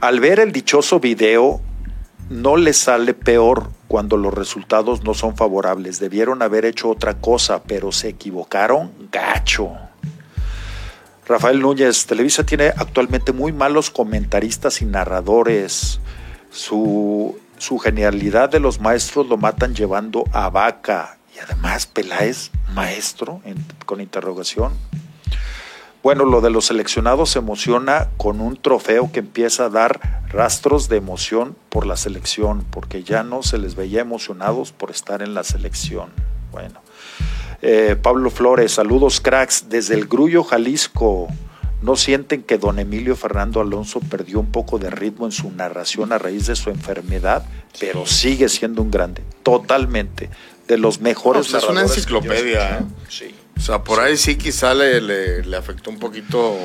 [0.00, 1.60] Al ver el dichoso video,
[2.28, 6.00] no le sale peor cuando los resultados no son favorables.
[6.00, 9.87] Debieron haber hecho otra cosa, pero se equivocaron gacho.
[11.28, 16.00] Rafael Núñez, Televisa tiene actualmente muy malos comentaristas y narradores.
[16.50, 17.38] Su,
[17.84, 21.18] genialidad de los maestros lo matan llevando a vaca.
[21.36, 23.42] Y además, Peláez, maestro,
[23.84, 24.72] con interrogación.
[26.02, 30.88] Bueno, lo de los seleccionados se emociona con un trofeo que empieza a dar rastros
[30.88, 35.34] de emoción por la selección, porque ya no se les veía emocionados por estar en
[35.34, 36.08] la selección.
[36.52, 36.80] Bueno,
[37.62, 41.28] eh, Pablo Flores, saludos cracks desde el Grullo, Jalisco.
[41.80, 46.12] ¿No sienten que don Emilio Fernando Alonso perdió un poco de ritmo en su narración
[46.12, 47.46] a raíz de su enfermedad?
[47.78, 50.28] Pero sigue siendo un grande, totalmente.
[50.66, 51.46] De los mejores.
[51.46, 52.78] No, pues es una enciclopedia.
[52.78, 52.82] ¿eh?
[53.08, 53.34] Sí.
[53.56, 56.56] O sea, por ahí sí quizá le, le, afectó un poquito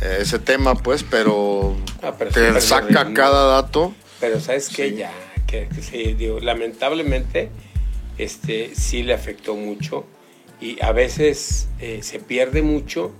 [0.00, 3.94] eh, ese tema, pues, pero, ah, te saca cada dato.
[4.20, 5.12] Pero sabes que ya,
[5.46, 7.50] que, sí, digo, lamentablemente
[8.18, 10.04] este, sí le afectó mucho
[10.60, 13.12] y a veces eh, se pierde mucho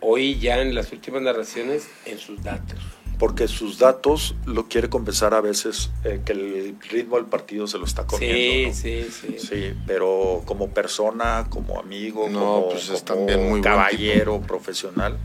[0.00, 2.78] hoy ya en las últimas narraciones en sus datos.
[3.18, 7.76] Porque sus datos lo quiere compensar a veces eh, que el ritmo del partido se
[7.76, 8.72] lo está comiendo.
[8.76, 9.36] Sí, sí, sí.
[9.38, 13.04] Sí, pero como persona, como amigo, como, pues
[13.36, 15.18] muy caballero profesional,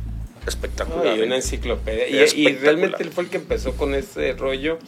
[0.47, 1.15] espectacular.
[1.15, 2.25] y una enciclopedia.
[2.25, 4.79] Y, y, realmente él fue el que empezó con ese rollo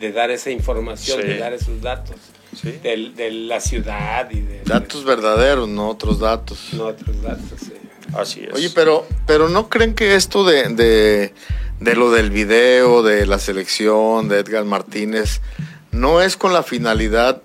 [0.00, 2.16] de dar esa información, de dar esos datos
[2.62, 4.62] de, la ciudad y de...
[4.64, 6.68] Datos verdaderos, no otros datos.
[6.72, 7.72] No otros datos, sí.
[8.16, 8.54] Así es.
[8.54, 11.32] Oye, pero, pero ¿no creen que esto de,
[11.80, 15.40] de, lo del video, de la selección, de Edgar Martínez,
[15.90, 17.42] no es con la finalidad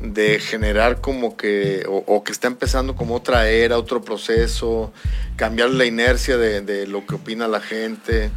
[0.00, 4.92] de generar como que, o, que está empezando como otra era, otro proceso,
[5.36, 8.30] cambiar la inercia de, de, lo que opina la gente.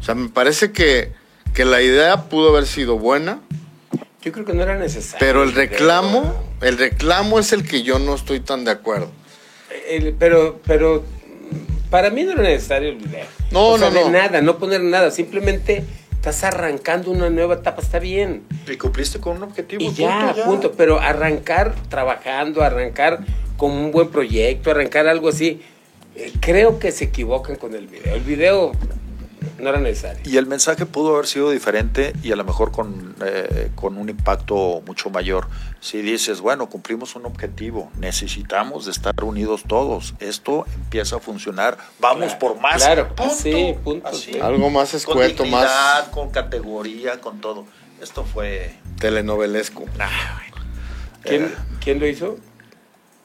[0.00, 1.12] O sea, me parece que,
[1.56, 3.40] que la idea pudo haber sido buena,
[4.20, 5.18] yo creo que no era necesario.
[5.18, 9.10] Pero el reclamo El reclamo es el que yo no estoy tan de acuerdo.
[10.18, 11.02] pero, pero
[11.88, 13.24] para mí no era necesario el video.
[13.50, 14.10] No, no, no.
[14.10, 15.10] nada, no poner nada.
[15.10, 15.82] Simplemente
[16.12, 18.42] estás arrancando una nueva etapa, está bien.
[18.70, 19.82] Y cumpliste con un objetivo.
[19.82, 20.72] Y ya, punto.
[20.72, 23.20] Pero arrancar trabajando, arrancar
[23.56, 25.62] con un buen proyecto, arrancar algo así,
[26.16, 28.14] eh, creo que se equivocan con el video.
[28.14, 28.72] El video
[29.58, 30.22] no era necesario.
[30.24, 34.08] Y el mensaje pudo haber sido diferente y a lo mejor con, eh, con un
[34.08, 35.48] impacto mucho mayor.
[35.80, 41.78] Si dices, bueno, cumplimos un objetivo, necesitamos de estar unidos todos, esto empieza a funcionar,
[41.98, 42.82] vamos por más.
[42.82, 44.08] Claro, sí, punto.
[44.42, 46.08] Algo más escueto, con más.
[46.10, 47.64] Con categoría, con todo.
[48.00, 48.74] Esto fue.
[48.98, 49.84] Telenovelesco.
[51.22, 52.36] ¿Quién, eh, ¿Quién lo hizo?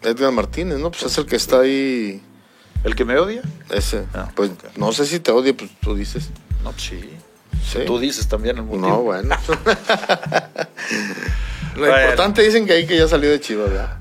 [0.02, 0.92] Edgar Martínez, ¿no?
[0.92, 2.22] Pues es el que está ahí
[2.84, 3.42] ¿El que me odia?
[3.70, 4.06] Ese.
[4.14, 6.30] Ah, pues no sé si te odia, pues tú dices.
[6.64, 7.10] No, pues sí.
[7.86, 8.88] Tú dices también el motivo.
[8.88, 9.36] No, bueno.
[11.76, 13.98] Lo importante dicen que ahí que ya salió de Chivas, ¿verdad?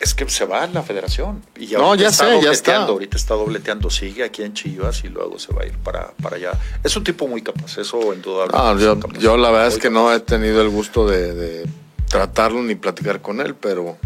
[0.00, 1.42] Es que se va a la federación.
[1.56, 2.84] Y ya no, ya sé, ya está.
[2.84, 6.36] Ahorita está dobleteando, sigue aquí en Chivas y luego se va a ir para, para
[6.36, 6.52] allá.
[6.82, 8.46] Es un tipo muy capaz, eso en duda.
[8.52, 11.66] Ah, yo, yo, la verdad es que no he tenido el gusto de, de
[12.08, 13.96] tratarlo ni platicar con él, pero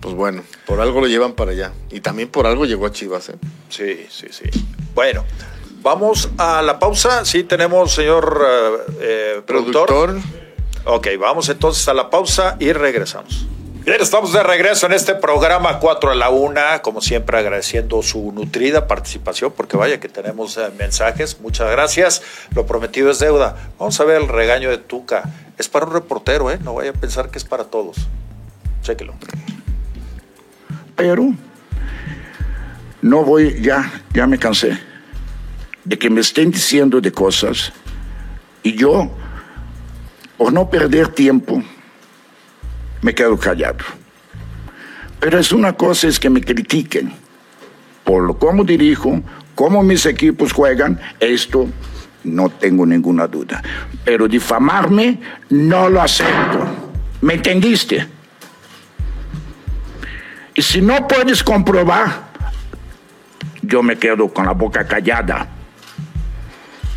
[0.00, 1.72] pues bueno, por algo lo llevan para allá.
[1.90, 3.34] Y también por algo llegó a Chivas, ¿eh?
[3.68, 4.44] Sí, sí, sí.
[4.94, 5.24] Bueno,
[5.82, 7.24] vamos a la pausa.
[7.24, 10.18] Sí, tenemos, señor eh, eh, productor.
[10.84, 13.46] Ok, vamos entonces a la pausa y regresamos.
[13.84, 18.30] Bien, estamos de regreso en este programa 4 a la 1, como siempre agradeciendo su
[18.30, 22.22] nutrida participación, porque vaya que tenemos eh, mensajes, muchas gracias,
[22.54, 23.56] lo prometido es deuda.
[23.78, 25.24] Vamos a ver el regaño de Tuca,
[25.56, 26.58] es para un reportero, ¿eh?
[26.62, 27.96] no vaya a pensar que es para todos.
[28.82, 29.14] Chéquelo
[31.00, 31.32] pero
[33.00, 34.78] no voy, ya, ya me cansé
[35.82, 37.72] de que me estén diciendo de cosas
[38.62, 39.10] y yo,
[40.36, 41.62] por no perder tiempo,
[43.00, 43.78] me quedo callado.
[45.20, 47.14] Pero es una cosa es que me critiquen
[48.04, 49.22] por lo cómo dirijo,
[49.54, 51.66] cómo mis equipos juegan, esto
[52.24, 53.62] no tengo ninguna duda.
[54.04, 56.66] Pero difamarme no lo acepto.
[57.22, 58.19] ¿Me entendiste?
[60.60, 62.32] Y si no puedes comprobar,
[63.62, 65.48] yo me quedo con la boca callada,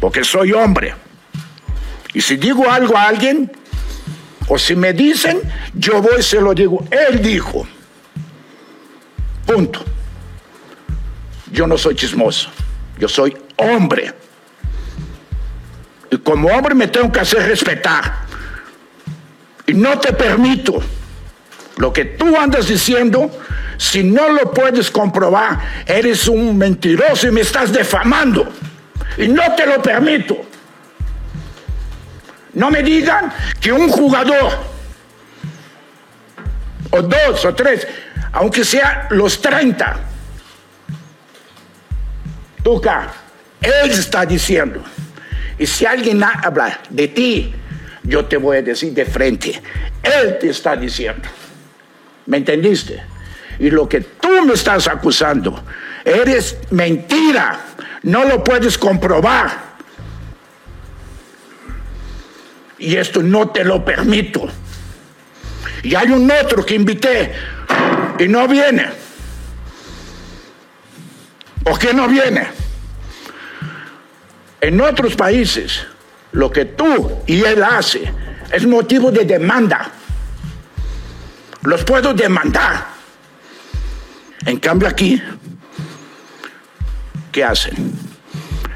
[0.02, 0.94] porque soy hombre.
[2.14, 3.50] Y si digo algo a alguien,
[4.50, 5.40] o si me dicen,
[5.74, 6.86] yo voy y se lo digo.
[6.92, 7.66] Él dijo.
[9.46, 9.86] Punto.
[11.50, 12.50] Yo no soy chismoso,
[13.00, 14.14] yo soy hombre.
[16.12, 18.26] Y como hombre me tengo que hacer respetar.
[19.66, 20.84] Y no te permito
[21.78, 23.32] lo que tú andas diciendo,
[23.78, 28.48] si no lo puedes comprobar, eres un mentiroso y me estás defamando.
[29.18, 30.38] Y no te lo permito.
[32.54, 34.52] No me digan que un jugador,
[36.92, 37.88] o dos o tres,
[38.32, 40.00] aunque sea los 30,
[42.64, 43.12] Tuca,
[43.62, 44.84] él está diciendo.
[45.58, 47.54] Y si alguien habla de ti,
[48.04, 49.62] yo te voy a decir de frente,
[50.04, 51.28] él te está diciendo.
[52.26, 53.04] ¿Me entendiste?
[53.60, 55.64] Y lo que tú me estás acusando,
[56.04, 57.60] eres mentira.
[58.04, 59.74] No lo puedes comprobar.
[62.80, 64.48] Y esto no te lo permito.
[65.84, 67.34] Y hay un otro que invité
[68.20, 68.88] y no viene.
[71.64, 72.48] ¿Por qué no viene?
[74.60, 75.86] En otros países,
[76.32, 78.12] lo que tú y él hace
[78.52, 79.92] es motivo de demanda
[81.64, 82.88] los puedo demandar.
[84.46, 85.22] En cambio aquí,
[87.32, 87.94] ¿qué hacen?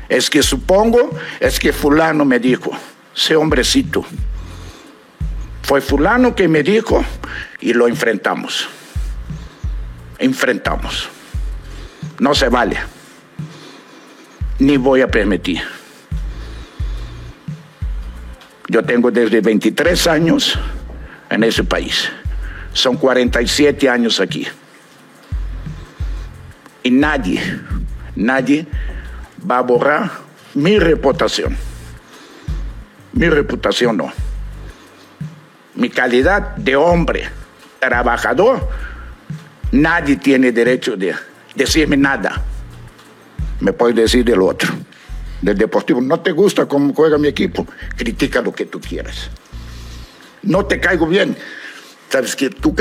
[0.08, 2.72] Es que supongo, es que fulano me dijo,
[3.14, 4.06] sé hombrecito.
[5.64, 7.04] Fue fulano que me dijo
[7.60, 8.70] y lo enfrentamos.
[10.18, 11.10] Enfrentamos.
[12.20, 12.78] No se vale.
[14.60, 15.62] Ni voy a permitir.
[18.70, 20.58] Yo tengo desde 23 años
[21.30, 22.10] en ese país.
[22.78, 24.48] Son 47 años aquí.
[26.84, 27.42] Y nadie,
[28.16, 28.68] nadie
[29.50, 30.12] va a borrar
[30.54, 31.58] mi reputación.
[33.14, 34.14] Mi reputación no.
[35.74, 37.28] Mi calidad de hombre,
[37.80, 38.70] trabajador,
[39.72, 41.16] nadie tiene derecho de
[41.56, 42.44] decirme nada.
[43.60, 44.72] Me puede decir del otro,
[45.42, 46.00] del deportivo.
[46.00, 47.66] No te gusta cómo juega mi equipo,
[47.96, 49.32] critica lo que tú quieras.
[50.44, 51.36] No te caigo bien,
[52.10, 52.76] sabes que tú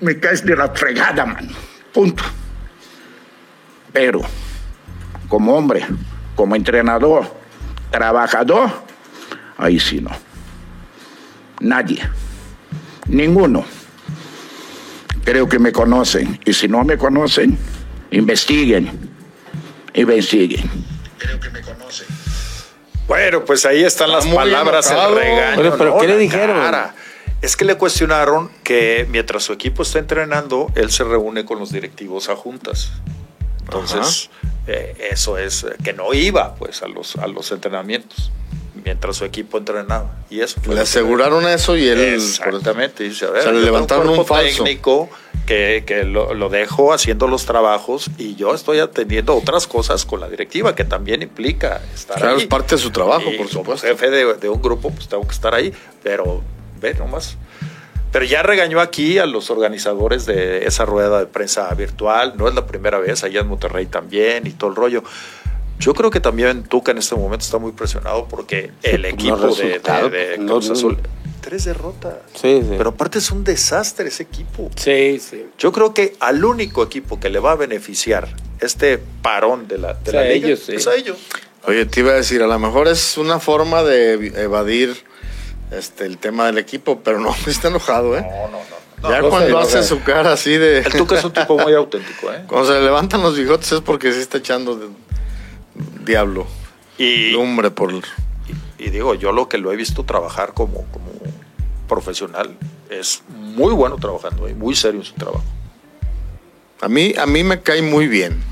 [0.00, 1.48] me caes de la fregada, man.
[1.92, 2.24] Punto.
[3.92, 4.20] Pero,
[5.28, 5.84] como hombre,
[6.34, 7.32] como entrenador,
[7.90, 8.70] trabajador,
[9.58, 10.10] ahí sí no.
[11.60, 12.02] Nadie,
[13.06, 13.64] Ninguno.
[15.24, 16.40] Creo que me conocen.
[16.44, 17.56] Y si no me conocen,
[18.10, 18.90] investiguen.
[19.94, 20.70] Investiguen.
[21.18, 22.06] Creo que me conocen.
[23.06, 25.74] Bueno, pues ahí están las palabras, el regaño.
[25.76, 26.56] pero ¿qué le dijeron?
[27.42, 31.72] Es que le cuestionaron que mientras su equipo está entrenando, él se reúne con los
[31.72, 32.92] directivos a juntas.
[33.64, 34.30] Entonces,
[34.68, 38.30] eh, eso es eh, que no iba pues a los, a los entrenamientos
[38.84, 40.16] mientras su equipo entrenaba.
[40.30, 42.00] Y eso le aseguraron eso y él.
[42.00, 43.04] Exactamente.
[43.04, 45.08] Dice, a ver, le levantaron un, técnico
[45.46, 50.20] que, que lo, lo, dejo haciendo los trabajos y yo estoy atendiendo otras cosas con
[50.20, 52.42] la directiva que también implica estar claro, ahí.
[52.42, 53.86] es parte de su trabajo, por supuesto.
[53.86, 55.72] Como jefe de, de, un grupo, pues tengo que estar ahí,
[56.02, 56.42] pero
[56.82, 57.36] ve nomás.
[58.12, 62.34] Pero ya regañó aquí a los organizadores de esa rueda de prensa virtual.
[62.36, 65.02] No es la primera vez, allá en Monterrey también y todo el rollo.
[65.78, 69.80] Yo creo que también Tuca en este momento está muy presionado porque el equipo de,
[69.80, 70.98] de, de, Cruz Azul.
[71.40, 72.14] Tres derrotas.
[72.34, 72.74] Sí, sí.
[72.76, 74.70] Pero aparte es un desastre ese equipo.
[74.76, 75.46] Sí, sí.
[75.58, 78.28] Yo creo que al único equipo que le va a beneficiar
[78.60, 80.74] este parón de la, de Sí, la a liga ellos, sí.
[80.74, 81.18] es a ellos.
[81.64, 85.02] Oye, te iba a decir, a lo mejor es una forma de evadir
[85.72, 88.22] este, el tema del equipo, pero no, está enojado, ¿eh?
[88.22, 88.58] No, no,
[89.02, 89.10] no.
[89.10, 90.78] ya no cuando hace su cara así de...
[90.78, 92.44] El Tuca es un tipo muy auténtico, ¿eh?
[92.46, 94.88] Cuando se le levantan los bigotes es porque se está echando de-
[96.04, 96.46] diablo,
[96.98, 97.92] Y, lumbre por...
[98.78, 101.10] y digo, yo lo que lo he visto trabajar como, como
[101.88, 102.56] profesional
[102.90, 105.44] es muy bueno trabajando y muy serio en su trabajo.
[106.80, 108.42] A mí, a mí me cae muy bien.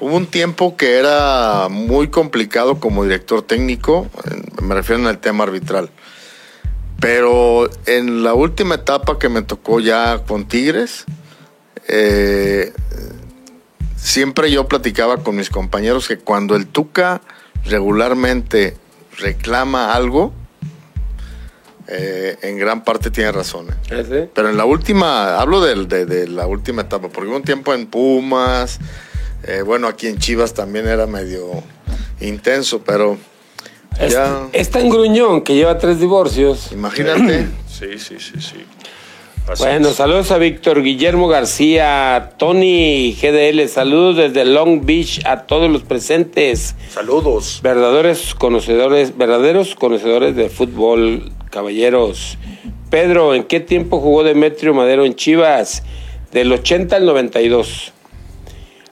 [0.00, 4.06] Hubo un tiempo que era muy complicado como director técnico,
[4.62, 5.90] me refiero en el tema arbitral.
[7.00, 11.04] Pero en la última etapa que me tocó ya con Tigres,
[11.88, 12.72] eh,
[13.96, 17.20] siempre yo platicaba con mis compañeros que cuando el Tuca
[17.64, 18.76] regularmente
[19.18, 20.32] reclama algo,
[21.88, 23.68] eh, en gran parte tiene razón.
[23.68, 24.00] ¿eh?
[24.00, 24.30] ¿Ese?
[24.34, 27.86] Pero en la última, hablo de, de la última etapa, porque hubo un tiempo en
[27.86, 28.78] Pumas,
[29.64, 31.62] bueno, aquí en Chivas también era medio
[32.20, 33.16] intenso, pero
[34.00, 36.70] Es, ya, es tan gruñón que lleva tres divorcios.
[36.72, 37.46] imagínate.
[37.76, 38.56] Sí, sí, sí, sí.
[39.46, 39.96] Así Bueno, es.
[39.96, 46.74] saludos a Víctor Guillermo García, Tony GDL, saludos desde Long Beach a todos los presentes,
[46.88, 47.60] Saludos.
[47.62, 52.38] verdaderos conocedores, verdaderos conocedores de fútbol, caballeros.
[52.88, 55.82] Pedro, ¿en qué tiempo jugó Demetrio Madero en Chivas?
[56.32, 57.92] Del 80 al 92.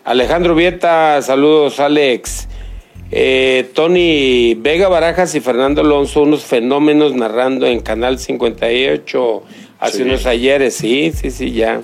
[0.05, 2.49] Alejandro Vieta, saludos Alex.
[3.17, 9.43] Eh, Tony Vega Barajas y Fernando Alonso, unos fenómenos narrando en Canal 58
[9.79, 10.03] hace Sí.
[10.03, 11.81] unos ayeres, sí, sí, sí, ya.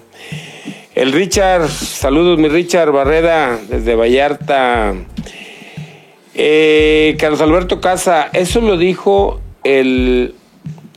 [0.97, 4.93] El Richard, saludos mi Richard Barreda desde Vallarta.
[6.35, 10.35] Eh, Carlos Alberto Casa, eso lo dijo el,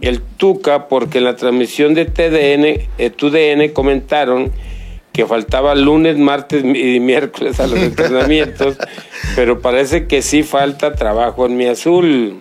[0.01, 4.51] el Tuca porque en la transmisión de TDN, eh, TUDN comentaron
[5.13, 8.75] que faltaba lunes, martes y miércoles a los entrenamientos,
[9.35, 12.39] pero parece que sí falta trabajo en mi azul.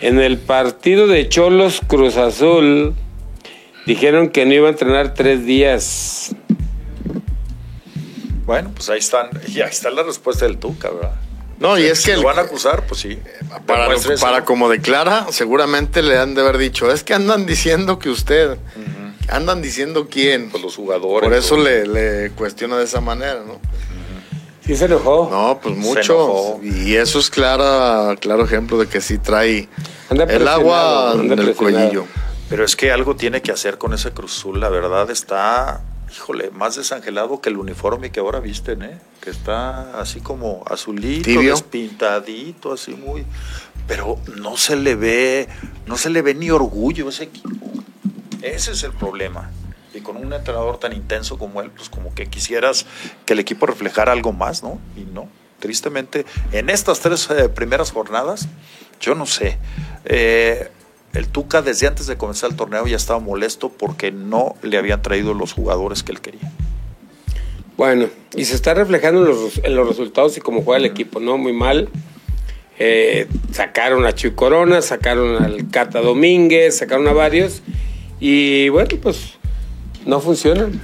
[0.00, 2.94] En el partido de Cholos Cruz Azul
[3.86, 6.34] dijeron que no iba a entrenar tres días.
[8.46, 11.14] Bueno, pues ahí están, y ahí está la respuesta del Tuca, ¿verdad?
[11.58, 13.18] No, y es Si que lo el- van a acusar, pues sí.
[13.66, 17.98] para, lo- para como declara, seguramente le han de haber dicho, es que andan diciendo
[17.98, 18.56] que usted,
[19.28, 20.50] andan diciendo quién.
[20.50, 21.28] Pues los jugadores.
[21.28, 23.60] Por eso le, le cuestiona de esa manera, ¿no?
[24.64, 25.28] Sí se enojó.
[25.30, 26.12] No, pues Se mucho.
[26.14, 26.60] enojó.
[26.62, 29.68] Y eso es clara, claro ejemplo de que sí trae
[30.10, 32.04] Anda el agua en el cuellillo.
[32.50, 35.82] Pero es que algo tiene que hacer con ese Cruz Azul, la verdad está,
[36.14, 38.98] híjole, más desangelado que el uniforme que ahora visten, ¿eh?
[39.22, 41.50] Que está así como azulito, Tibio.
[41.52, 43.24] despintadito, así muy...
[43.86, 45.48] Pero no se le ve,
[45.86, 47.70] no se le ve ni orgullo a ese equipo.
[48.54, 49.50] Ese es el problema.
[49.94, 52.86] Y con un entrenador tan intenso como él, pues como que quisieras
[53.24, 54.78] que el equipo reflejara algo más, ¿no?
[54.96, 55.28] Y no.
[55.58, 58.48] Tristemente, en estas tres eh, primeras jornadas,
[59.00, 59.58] yo no sé.
[60.04, 60.70] Eh,
[61.14, 65.02] el Tuca desde antes de comenzar el torneo ya estaba molesto porque no le habían
[65.02, 66.52] traído los jugadores que él quería.
[67.76, 71.20] Bueno, y se está reflejando en los, en los resultados y cómo juega el equipo,
[71.20, 71.38] ¿no?
[71.38, 71.88] Muy mal.
[72.78, 77.62] Eh, sacaron a Chuy Corona, sacaron al Cata Domínguez, sacaron a varios.
[78.20, 79.34] Y bueno, pues
[80.06, 80.80] no funcionan.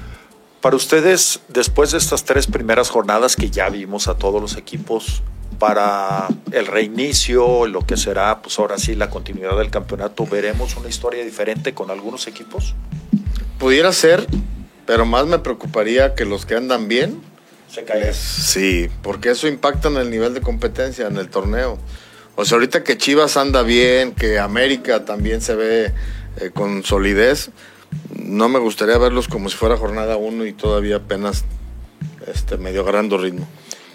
[0.60, 5.22] Para ustedes, después de estas tres primeras jornadas que ya vimos a todos los equipos,
[5.58, 10.88] para el reinicio, lo que será, pues ahora sí, la continuidad del campeonato, ¿veremos una
[10.88, 12.74] historia diferente con algunos equipos?
[13.58, 14.26] Pudiera ser,
[14.86, 17.20] pero más me preocuparía que los que andan bien.
[17.70, 18.12] Se cae.
[18.12, 21.78] Sí, porque eso impacta en el nivel de competencia en el torneo.
[22.36, 25.92] O sea, ahorita que Chivas anda bien, que América también se ve
[26.40, 27.50] eh, con solidez.
[28.16, 31.44] No me gustaría verlos como si fuera jornada 1 y todavía apenas
[32.26, 33.46] este, medio agarrando ritmo.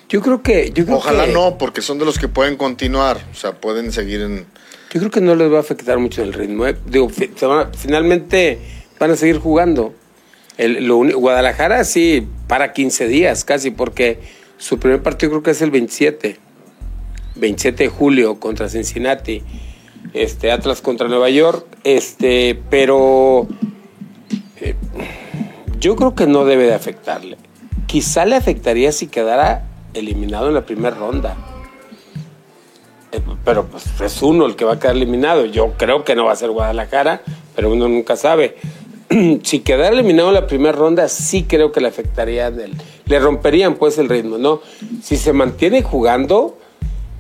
[0.10, 0.72] Yo creo que.
[0.74, 3.18] Yo Ojalá no, porque son de los que pueden continuar.
[3.32, 4.46] O sea, pueden seguir en.
[4.92, 6.66] Yo creo que no les va a afectar mucho el ritmo.
[6.66, 6.76] ¿eh?
[6.88, 8.60] Digo, finalmente
[9.00, 9.94] van a seguir jugando.
[10.58, 14.20] El, lo, Guadalajara sí para 15 días casi, porque
[14.58, 16.38] su primer partido creo que es el 27.
[17.36, 19.44] 27 de julio contra Cincinnati.
[20.14, 21.66] Este, Atlas contra Nueva York.
[21.84, 23.47] Este, pero.
[24.62, 24.76] Eh,
[25.80, 27.38] yo creo que no debe de afectarle.
[27.88, 31.36] Quizá le afectaría si quedara eliminado en la primera ronda.
[33.12, 35.45] Eh, pero pues es uno el que va a quedar eliminado.
[35.45, 37.22] Yo creo que no va a ser Guadalajara,
[37.56, 38.58] pero uno nunca sabe.
[39.43, 43.97] si quedara eliminado en la primera ronda, sí creo que le afectaría, le romperían pues
[43.97, 44.62] el ritmo, ¿no?
[45.02, 46.58] Si se mantiene jugando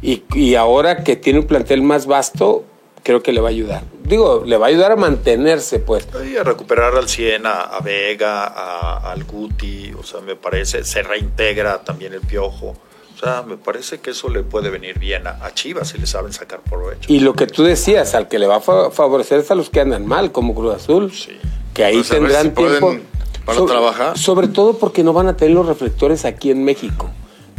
[0.01, 2.65] y, y ahora que tiene un plantel más vasto,
[3.03, 3.83] creo que le va a ayudar.
[4.03, 6.07] Digo, le va a ayudar a mantenerse, pues.
[6.25, 11.03] Y a recuperar al 100, a, Vega, a, al Guti, o sea, me parece, se
[11.03, 12.75] reintegra también el Piojo.
[13.15, 16.31] O sea, me parece que eso le puede venir bien a, Chivas si le saben
[16.31, 17.11] sacar provecho.
[17.11, 19.81] Y lo que tú decías, al que le va a favorecer es a los que
[19.81, 21.11] andan mal, como Cruz Azul.
[21.11, 21.37] Sí.
[21.73, 22.97] Que ahí pues tendrán tiempo.
[23.45, 24.17] Para trabajar.
[24.17, 27.09] Sobre todo porque no van a tener los reflectores aquí en México.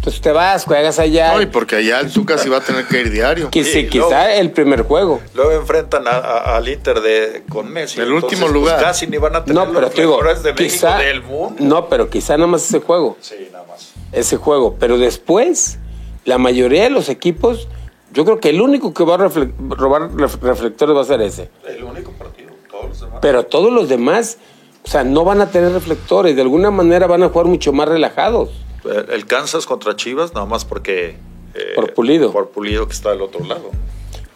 [0.01, 1.34] Entonces te vas, juegas allá.
[1.34, 3.51] No, y porque allá el Tuca sí va a tener que ir diario.
[3.53, 5.20] sí, quizá el primer juego.
[5.34, 8.01] Luego enfrentan al Inter de, con Messi.
[8.01, 8.80] El último pues, lugar.
[8.80, 11.57] casi ni van a tener no, pero los de quizá, del mundo.
[11.59, 13.18] No, pero quizá nada más ese juego.
[13.20, 13.92] Sí, nada más.
[14.11, 14.76] Ese juego.
[14.80, 15.78] Pero después,
[16.24, 17.68] la mayoría de los equipos,
[18.14, 21.51] yo creo que el único que va a robar reflectores va a ser ese.
[21.68, 22.53] El único partido.
[22.70, 23.18] Todos los demás.
[23.20, 24.38] Pero todos los demás,
[24.82, 26.34] o sea, no van a tener reflectores.
[26.36, 28.48] De alguna manera van a jugar mucho más relajados
[28.85, 31.16] el Kansas contra Chivas, nada más porque...
[31.55, 32.33] Eh, por Pulido.
[32.33, 33.70] Por Pulido que está del otro lado.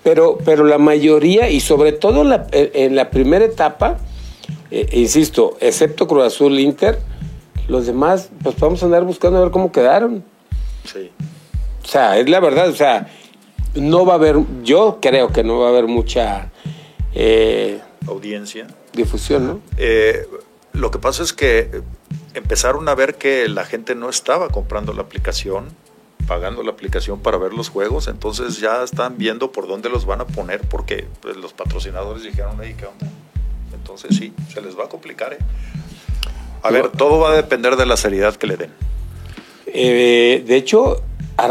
[0.02, 3.98] Pero, pero la mayoría, y sobre todo en la, en la primera etapa,
[4.70, 6.98] eh, insisto, excepto Cruz Azul Inter,
[7.68, 10.22] los demás, pues vamos a andar buscando a ver cómo quedaron.
[10.84, 11.10] Sí.
[11.82, 13.08] O sea, es la verdad, o sea,
[13.74, 16.50] no va a haber, yo creo que no va a haber mucha...
[17.14, 18.66] Eh, Audiencia.
[18.92, 19.60] Difusión, ¿no?
[20.72, 21.82] lo que pasa es que
[22.34, 25.68] empezaron a ver que la gente no estaba comprando la aplicación,
[26.26, 30.20] pagando la aplicación para ver los juegos, entonces ya están viendo por dónde los van
[30.20, 33.06] a poner porque pues, los patrocinadores dijeron, ahí ¿qué onda?
[33.72, 35.32] Entonces sí, se les va a complicar.
[35.32, 35.38] ¿eh?
[36.62, 38.70] A ver, todo va a depender de la seriedad que le den.
[39.66, 41.02] Eh, de hecho,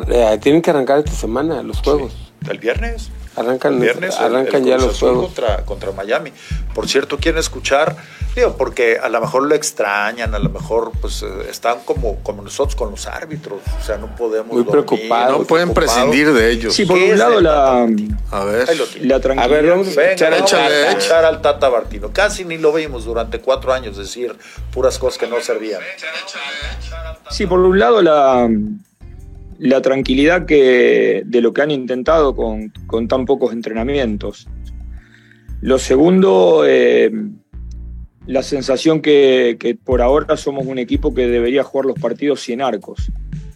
[0.10, 2.14] eh, tienen que arrancar esta semana los juegos.
[2.50, 3.12] ¿El viernes?
[3.36, 5.26] Arrancan, viernes, arrancan ya los juegos.
[5.26, 6.32] Contra, contra Miami.
[6.76, 7.96] Por cierto, quieren escuchar,
[8.36, 12.44] digo, porque a lo mejor lo extrañan, a lo mejor pues eh, están como, como
[12.44, 14.54] nosotros con los árbitros, o sea, no podemos.
[14.54, 15.40] Muy preocupados.
[15.40, 16.76] No pueden prescindir de ellos.
[16.76, 17.88] Sí, por un lado la.
[18.32, 18.70] A ver,
[19.02, 19.44] la tranquilidad.
[19.44, 22.12] A ver, vamos a echar, al Tata Bartino.
[22.14, 24.36] Casi ni lo vimos durante cuatro años decir
[24.72, 25.82] puras cosas que no servían.
[27.32, 28.48] Sí, por un lado la
[29.60, 32.72] la tranquilidad que, de lo que han intentado con,
[33.08, 34.48] tan pocos entrenamientos.
[35.62, 37.12] Lo segundo, eh,
[38.28, 43.12] la sensación que, por ahora somos un equipo que debería jugar los partidos sin arcos,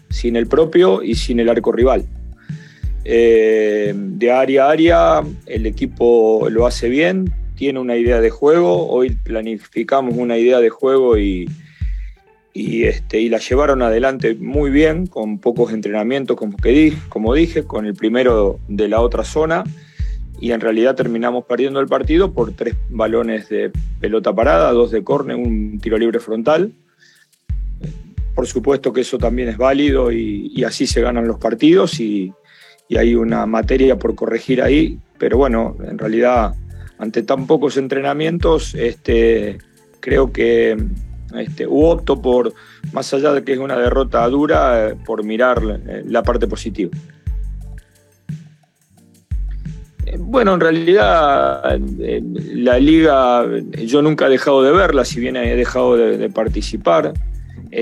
[0.09, 2.05] sin el propio y sin el arco rival.
[3.03, 8.87] Eh, de área a área, el equipo lo hace bien, tiene una idea de juego,
[8.87, 11.49] hoy planificamos una idea de juego y,
[12.57, 17.35] y, este, y la llevaron adelante muy bien, con pocos entrenamientos, como, que dije, como
[17.35, 19.63] dije, con el primero de la otra zona,
[20.41, 25.03] y en realidad terminamos perdiendo el partido por tres balones de pelota parada, dos de
[25.03, 26.73] córner, un tiro libre frontal.
[28.33, 32.33] Por supuesto que eso también es válido y, así se ganan los partidos y,
[32.97, 36.55] hay una materia por corregir ahí, pero bueno, en realidad
[36.97, 39.59] ante tan pocos entrenamientos, este,
[39.99, 40.77] creo que
[41.35, 42.53] este, u opto por,
[42.93, 46.91] más allá de que es una derrota dura, eh, por mirar eh, la parte positiva.
[50.05, 51.79] Eh, bueno, en realidad
[52.53, 53.45] la liga
[53.85, 57.13] yo nunca he dejado de verla, si bien he dejado de, participar.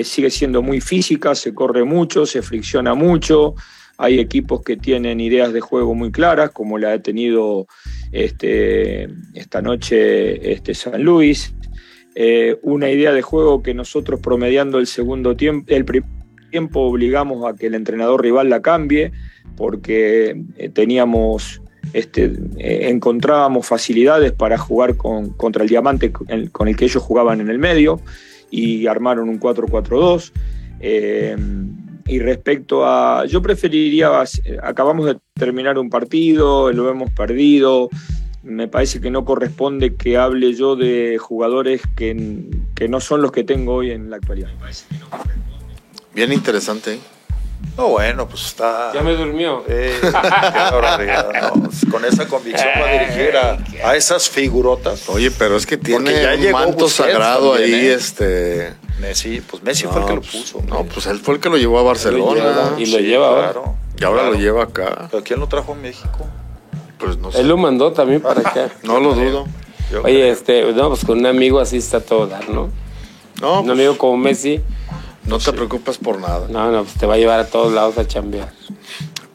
[0.04, 3.54] sigue siendo muy física, se corre mucho, se fricciona mucho.
[3.98, 7.68] Hay equipos que tienen ideas de juego muy claras, como la ha tenido
[8.12, 11.54] este, esta noche este San Luis.
[12.18, 16.10] Eh, una idea de juego que nosotros promediando el segundo tiempo, el primer
[16.50, 19.12] tiempo obligamos a que el entrenador rival la cambie
[19.58, 21.62] porque eh, teníamos
[21.92, 27.42] este, eh, encontrábamos facilidades para jugar con, contra el diamante con el que ellos jugaban
[27.42, 28.00] en el medio
[28.50, 30.32] y armaron un 4-4-2.
[32.08, 34.24] y respecto a, yo preferiría,
[34.64, 37.90] acabamos de terminar un partido, lo hemos perdido,
[38.46, 43.32] me parece que no corresponde que hable yo de jugadores que, que no son los
[43.32, 44.50] que tengo hoy en la actualidad.
[46.14, 46.94] Bien interesante.
[46.94, 47.00] ¿eh?
[47.76, 48.92] No, bueno, pues está.
[48.94, 49.64] Ya me durmió.
[49.68, 50.00] Eh,
[51.90, 53.36] Con esa convicción va a dirigir
[53.84, 55.10] a, esas figurotas.
[55.10, 57.94] Oye, pero es que tiene un manto sagrado ahí, ¿eh?
[57.94, 58.74] este.
[59.00, 60.62] Messi, pues Messi fue el que lo pues, puso.
[60.68, 62.76] No, pues él fue el que lo llevó a Barcelona.
[62.78, 63.54] y lo lleva ahora.
[64.00, 65.08] Y ahora lo lleva acá.
[65.10, 66.28] ¿Pero quién lo trajo a México?
[67.06, 67.42] Pues no sé.
[67.42, 68.70] Él lo mandó también para acá.
[68.84, 69.46] no lo dudo.
[70.04, 72.70] Oye, este, no, pues con un amigo así está todo dar, ¿no?
[73.42, 73.60] No.
[73.60, 74.62] Un pues, amigo como Messi
[75.26, 76.48] no te preocupes por nada.
[76.50, 78.52] No, no, pues te va a llevar a todos lados a chambear.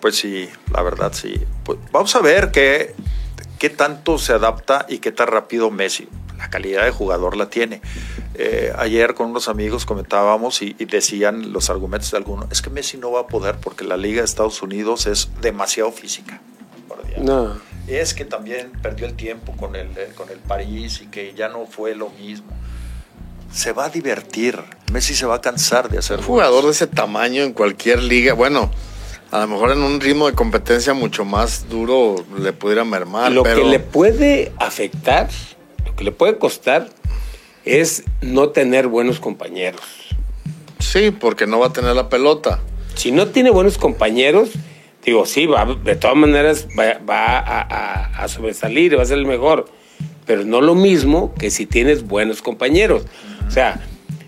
[0.00, 1.40] Pues sí, la verdad sí.
[1.64, 2.94] Pues vamos a ver qué,
[3.58, 6.08] qué tanto se adapta y qué tan rápido Messi.
[6.38, 7.82] La calidad de jugador la tiene.
[8.34, 12.96] Eh, ayer con unos amigos comentábamos y, decían los argumentos de algunos, es que Messi
[12.96, 16.40] no va a poder porque la Liga de Estados Unidos es demasiado física.
[17.18, 17.58] No.
[17.86, 21.66] Es que también perdió el tiempo con el, con el París y que ya no
[21.66, 22.52] fue lo mismo
[23.52, 24.58] se va a divertir.
[24.92, 26.18] Messi se va a cansar de hacer.
[26.18, 28.70] Un jugador de ese tamaño en cualquier liga, bueno,
[29.30, 33.32] a lo mejor en un ritmo de competencia mucho más duro le pudiera mermar.
[33.32, 35.28] Lo que le puede afectar,
[35.84, 36.88] lo que le puede costar,
[37.64, 39.82] es no tener buenos compañeros.
[40.78, 42.60] Sí, porque no va a tener la pelota.
[42.94, 44.50] Si no tiene buenos compañeros,
[45.04, 49.66] digo, sí, va, de todas maneras va, a, a sobresalir, va a ser el mejor
[50.30, 53.02] pero no lo mismo que si tienes buenos compañeros.
[53.48, 53.80] O sea,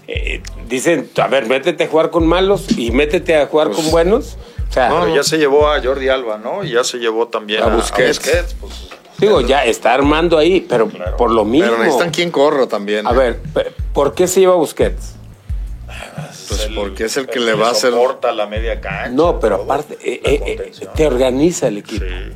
[0.08, 3.90] eh, dicen, a ver, métete a jugar con malos y métete a jugar con pues,
[3.92, 4.36] buenos.
[4.68, 6.64] O sea, no, ya se llevó a Jordi Alba, ¿no?
[6.64, 8.18] Y ya se llevó también a, Busquets.
[8.60, 11.70] Pues, Digo, ya está armando ahí, pero por lo mismo.
[11.70, 13.06] Pero necesitan quien corra también.
[13.06, 13.14] A ¿eh?
[13.54, 15.14] ver, ¿por qué se lleva a Busquets?
[16.56, 17.92] Pues porque es el que le va a hacer.
[17.92, 19.08] la media cancha.
[19.10, 22.04] No, pero aparte, eh, te organiza el equipo.
[22.04, 22.32] Sí.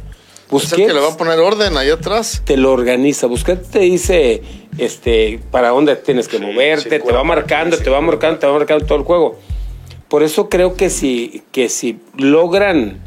[0.48, 2.42] Busquets, es el que le va a poner orden ahí atrás.
[2.44, 3.26] Te lo organiza.
[3.26, 4.42] Busquets te dice
[4.78, 8.86] este, para dónde tienes que moverte, te va marcando, te va marcando, te va marcando
[8.86, 9.38] todo el juego.
[10.08, 13.00] Por eso creo que si, que si logran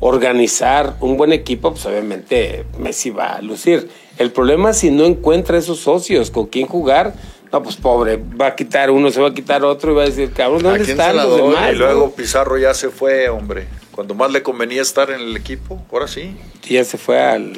[0.00, 3.88] organizar un buen equipo, pues obviamente Messi va a lucir.
[4.18, 7.14] El problema es si no encuentra esos socios con quién jugar,
[7.54, 10.06] no, pues pobre, va a quitar uno, se va a quitar otro y va a
[10.06, 11.72] decir, cabrón, ¿dónde están los demás?
[11.72, 13.68] Y luego Pizarro ya se fue, hombre.
[13.92, 16.36] Cuando más le convenía estar en el equipo, ahora sí.
[16.64, 17.56] Y ya se fue al...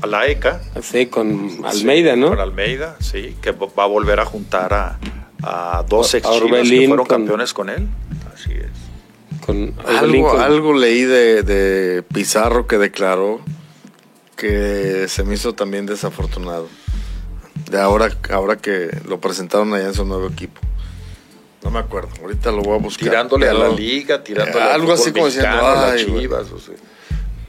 [0.00, 0.60] A la ECA.
[0.80, 2.28] Sí, con Almeida, ¿no?
[2.28, 5.00] Con Almeida, sí, que va a volver a juntar a,
[5.42, 7.88] a dos ex que fueron campeones con él.
[8.32, 9.40] Así es.
[9.44, 13.40] Con algo, algo leí de, de Pizarro que declaró
[14.36, 16.68] que se me hizo también desafortunado.
[17.70, 20.60] De ahora, ahora que lo presentaron allá en su nuevo equipo.
[21.62, 23.08] No me acuerdo, ahorita lo voy a buscar.
[23.08, 26.46] Tirándole a la liga, tirándole a Algo así como diciendo, ay, Chivas.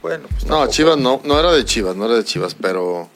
[0.00, 3.08] Bueno, pues no, Chivas no, no era de Chivas, no era de Chivas, pero.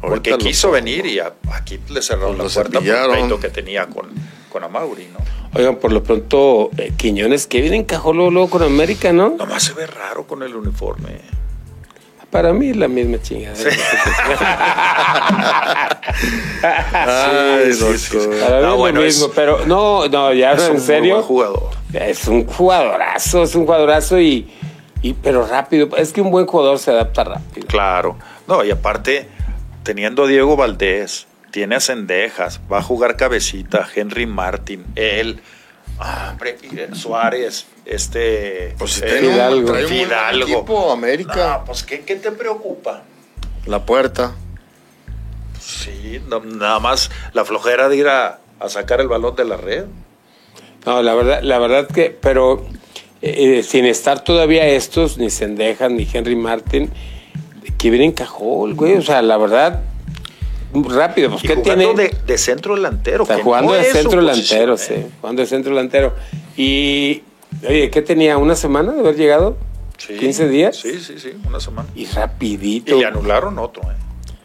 [0.00, 4.06] Porque quiso venir y aquí le cerraron la puerta por el que tenía con,
[4.48, 5.18] con Amauri, ¿no?
[5.58, 9.30] Oigan, por lo pronto, eh, Quiñones, que viene encajó luego con América, ¿no?
[9.30, 11.20] Nomás se ve raro con el uniforme.
[12.30, 13.56] Para mí es la misma chingada.
[13.56, 13.64] Sí.
[16.62, 21.22] Ay, sí, Para mí es lo mismo, pero no, no, ya es en serio.
[21.22, 21.70] jugador.
[21.92, 24.50] Es un jugadorazo, es un jugadorazo y,
[25.02, 25.88] y, pero rápido.
[25.96, 27.66] Es que un buen jugador se adapta rápido.
[27.66, 28.16] Claro.
[28.46, 29.28] No, y aparte,
[29.82, 35.40] teniendo a Diego Valdés, tiene a Cendejas, va a jugar cabecita, Henry Martin, él.
[35.98, 36.56] Ah, hombre,
[36.92, 38.74] Suárez, este.
[38.78, 39.72] Pues si eh, Fidalgo.
[39.72, 40.46] Trae un Fidalgo.
[40.46, 41.62] Equipo, América.
[41.66, 43.02] pues ¿qué, ¿qué, te preocupa?
[43.66, 44.34] La puerta.
[45.68, 49.84] Sí, nada más la flojera de ir a, sacar el balón de la red.
[50.86, 52.64] No, la verdad, la verdad que, pero
[53.20, 56.90] eh, sin estar todavía estos, ni Sendejas, ni Henry Martin,
[57.76, 58.94] que viene en cajón, güey.
[58.94, 59.82] O sea, la verdad,
[60.72, 61.28] rápido.
[61.32, 61.92] Pues, ¿qué tiene?
[61.92, 63.24] De, de, centro delantero.
[63.24, 64.94] Está jugando de centro delantero, sí.
[64.94, 65.06] ¿eh?
[65.20, 66.14] Jugando de centro delantero.
[66.56, 67.24] Y,
[67.68, 68.38] oye, ¿qué tenía?
[68.38, 69.58] ¿Una semana de haber llegado?
[69.98, 70.76] Sí, ¿15 días?
[70.76, 71.90] Sí, sí, sí, una semana.
[71.94, 72.96] Y rapidito.
[72.96, 73.96] Y le anularon otro, ¿eh?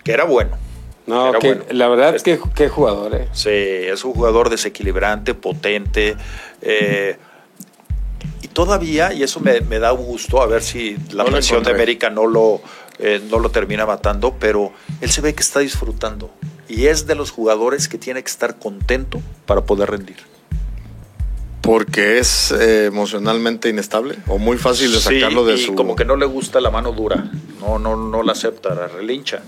[0.03, 0.57] que era bueno.
[1.05, 3.27] No, que, la verdad es que qué jugador, ¿eh?
[3.33, 6.15] Sí, es un jugador desequilibrante, potente.
[6.61, 7.17] Eh,
[8.41, 12.25] y todavía, y eso me, da gusto, a ver si la presión de América no
[12.25, 12.61] lo,
[12.99, 16.31] eh, no lo termina matando, pero él se ve que está disfrutando
[16.67, 20.17] y es de los jugadores que tiene que estar contento para poder rendir.
[21.61, 25.75] Porque es eh, emocionalmente inestable o muy fácil de sacarlo de y su.
[25.75, 29.41] como que no le gusta la mano dura, no, no, no la acepta, la relincha.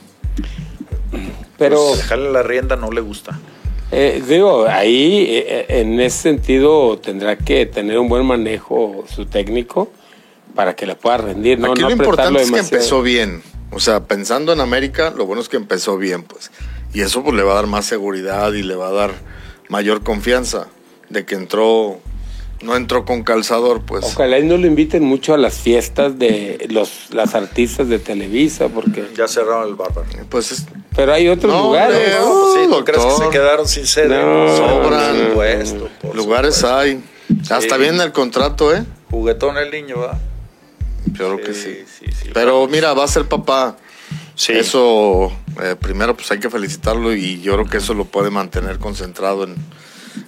[1.57, 3.39] Pero pues dejarle la rienda no le gusta.
[3.91, 9.89] Eh, digo, ahí en ese sentido tendrá que tener un buen manejo su técnico
[10.55, 11.59] para que la pueda rendir.
[11.59, 13.43] No, Aquí lo importante es que empezó bien.
[13.71, 16.51] O sea, pensando en América, lo bueno es que empezó bien, pues.
[16.93, 19.11] Y eso pues le va a dar más seguridad y le va a dar
[19.67, 20.67] mayor confianza
[21.09, 21.99] de que entró
[22.61, 24.05] no entró con calzador, pues.
[24.05, 28.69] Ojalá y no lo inviten mucho a las fiestas de los las artistas de Televisa,
[28.69, 29.07] porque...
[29.15, 30.07] Ya cerraron el bárbaro.
[30.29, 32.15] Pues Pero hay otros lugares.
[32.19, 34.21] No, sí, ¿no crees que se quedaron sin sede?
[34.21, 35.35] No, Sobran.
[36.13, 37.03] lugares hay.
[37.49, 38.83] Hasta viene el contrato, ¿eh?
[39.11, 40.19] Juguetón el niño, ¿va?
[41.11, 41.85] Yo creo que sí.
[42.33, 43.77] Pero mira, va a ser papá.
[44.35, 44.51] Sí.
[44.53, 45.31] Eso,
[45.63, 49.45] eh, primero, pues hay que felicitarlo y yo creo que eso lo puede mantener concentrado
[49.45, 49.55] en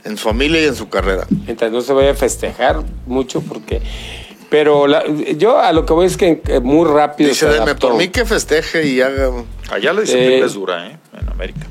[0.03, 1.25] en su familia y en su carrera.
[1.45, 3.81] Mientras no se vaya a festejar mucho porque...
[4.49, 4.85] Pero
[5.33, 7.29] yo a lo que voy es que muy rápido.
[7.29, 7.47] Dice,
[7.79, 9.31] por mí que festeje y haga.
[9.69, 10.97] Allá la disciplina eh, es dura, ¿eh?
[11.19, 11.67] En América.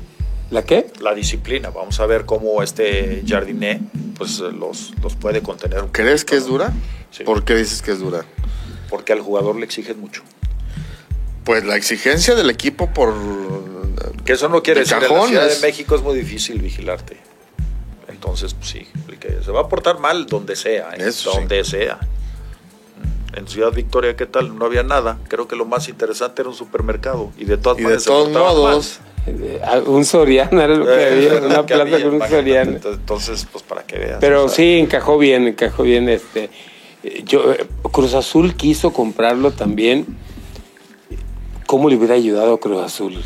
[0.51, 0.87] ¿La qué?
[1.01, 1.71] La disciplina.
[1.71, 3.81] Vamos a ver cómo este Jardiné
[4.15, 5.85] pues, los, los puede contener.
[5.91, 6.71] ¿Crees que es dura?
[7.25, 8.25] ¿Por qué dices que es dura?
[8.89, 10.21] Porque al jugador le exigen mucho.
[11.43, 13.13] Pues la exigencia del equipo por.
[14.23, 14.97] Que eso no quiere decir.
[14.97, 17.17] En la Ciudad de México es muy difícil vigilarte.
[18.27, 18.85] Entonces, pues sí,
[19.45, 21.11] se va a portar mal donde sea, ¿eh?
[21.23, 21.97] donde sea.
[23.33, 24.57] En Ciudad Victoria, ¿qué tal?
[24.57, 25.17] No había nada.
[25.29, 27.31] Creo que lo más interesante era un supermercado.
[27.37, 31.41] Y de todas y de todos modos, eh, un Soriana era lo que eh, había,
[31.47, 32.79] una plaza con un Soriana.
[32.83, 34.17] Entonces, pues para que veas.
[34.19, 36.09] Pero sí, encajó bien, encajó bien.
[36.09, 36.49] este
[37.23, 37.55] yo
[37.91, 40.05] Cruz Azul quiso comprarlo también.
[41.65, 43.23] ¿Cómo le hubiera ayudado a Cruz Azul?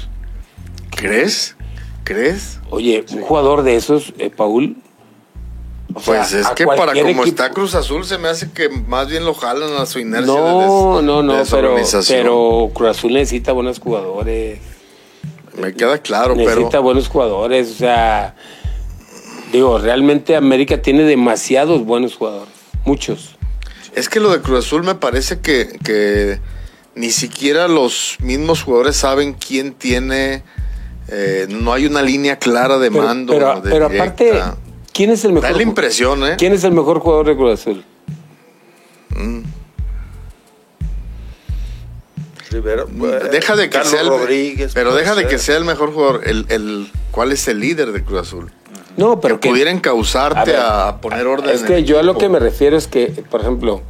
[0.91, 1.55] ¿Crees?
[2.03, 2.59] ¿Crees?
[2.69, 4.75] Oye, un jugador de esos, eh, Paul.
[5.93, 9.33] Pues es que para como está Cruz Azul, se me hace que más bien lo
[9.33, 10.27] jalan a su inercia.
[10.27, 11.75] No, no, no, pero,
[12.07, 14.59] pero Cruz Azul necesita buenos jugadores.
[15.57, 16.59] Me queda claro, necesita pero.
[16.61, 18.35] Necesita buenos jugadores, o sea.
[19.51, 22.53] Digo, realmente América tiene demasiados buenos jugadores,
[22.85, 23.35] muchos.
[23.93, 26.39] Es que lo de Cruz Azul me parece que, que
[26.95, 30.43] ni siquiera los mismos jugadores saben quién tiene
[31.13, 33.33] eh, no hay una línea clara de mando.
[33.63, 34.31] Pero, aparte,
[34.93, 35.49] ¿quién es el mejor?
[35.49, 36.35] Da la impresión, ¿eh?
[36.37, 37.83] ¿Quién es el mejor jugador de Cruz Azul?
[39.09, 39.41] Mm.
[42.51, 46.21] Mm, deja de que sea el, pero deja de que sea el mejor jugador.
[46.25, 48.51] El, ¿Cuál es el líder de Cruz Azul?
[48.97, 51.49] No, pero que, pudieran causarte a, poner orden.
[51.55, 53.81] Es que yo a lo que me refiero es que, por ejemplo,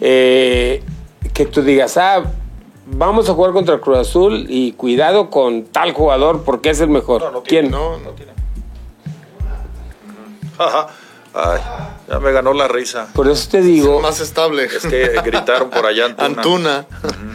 [0.00, 0.82] eh,
[1.34, 2.22] que tú digas, ah,
[2.86, 7.22] vamos a jugar contra Cruz Azul y cuidado con tal jugador porque es el mejor.
[7.22, 7.70] No, no ¿Quién?
[7.70, 8.37] No, no tiene.
[11.34, 11.60] Ay,
[12.08, 13.08] ya me ganó la risa.
[13.12, 14.00] Por eso te digo.
[14.00, 14.64] más estable.
[14.64, 16.86] Es que gritaron por allá Antuna.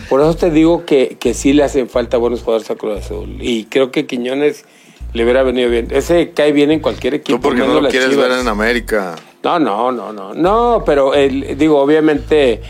[0.10, 3.38] Por eso te digo que, que sí le hacen falta buenos jugadores a Cruz Azul.
[3.40, 4.66] Y creo que Quiñones
[5.14, 5.88] le hubiera venido bien.
[5.92, 7.38] Ese cae bien en cualquier equipo.
[7.38, 9.16] ¿Tú porque no lo quieres ver en América?
[9.44, 10.34] No, no, no, no.
[10.34, 12.62] No, pero digo, obviamente.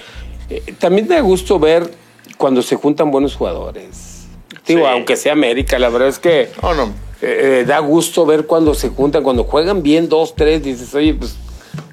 [0.50, 1.90] Eh, también me gusto ver
[2.38, 4.28] cuando se juntan buenos jugadores.
[4.68, 6.84] Digo, aunque sea América, la verdad es que no.
[6.84, 6.92] Eh,
[7.26, 11.36] eh, da gusto ver cuando se juntan, cuando juegan bien dos, tres, dices, oye, pues,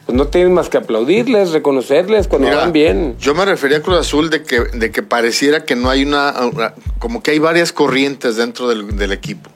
[0.05, 3.16] pues no tienes más que aplaudirles, reconocerles cuando van bien.
[3.20, 6.35] Yo me refería a Cruz Azul de que, de que pareciera que no hay una,
[6.99, 9.51] como que hay varias corrientes dentro del, equipo.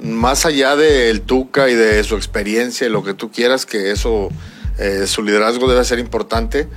[0.00, 4.28] Más allá del Tuca y de su experiencia y lo que tú quieras, que eso,
[4.78, 6.68] eh, su liderazgo debe ser importante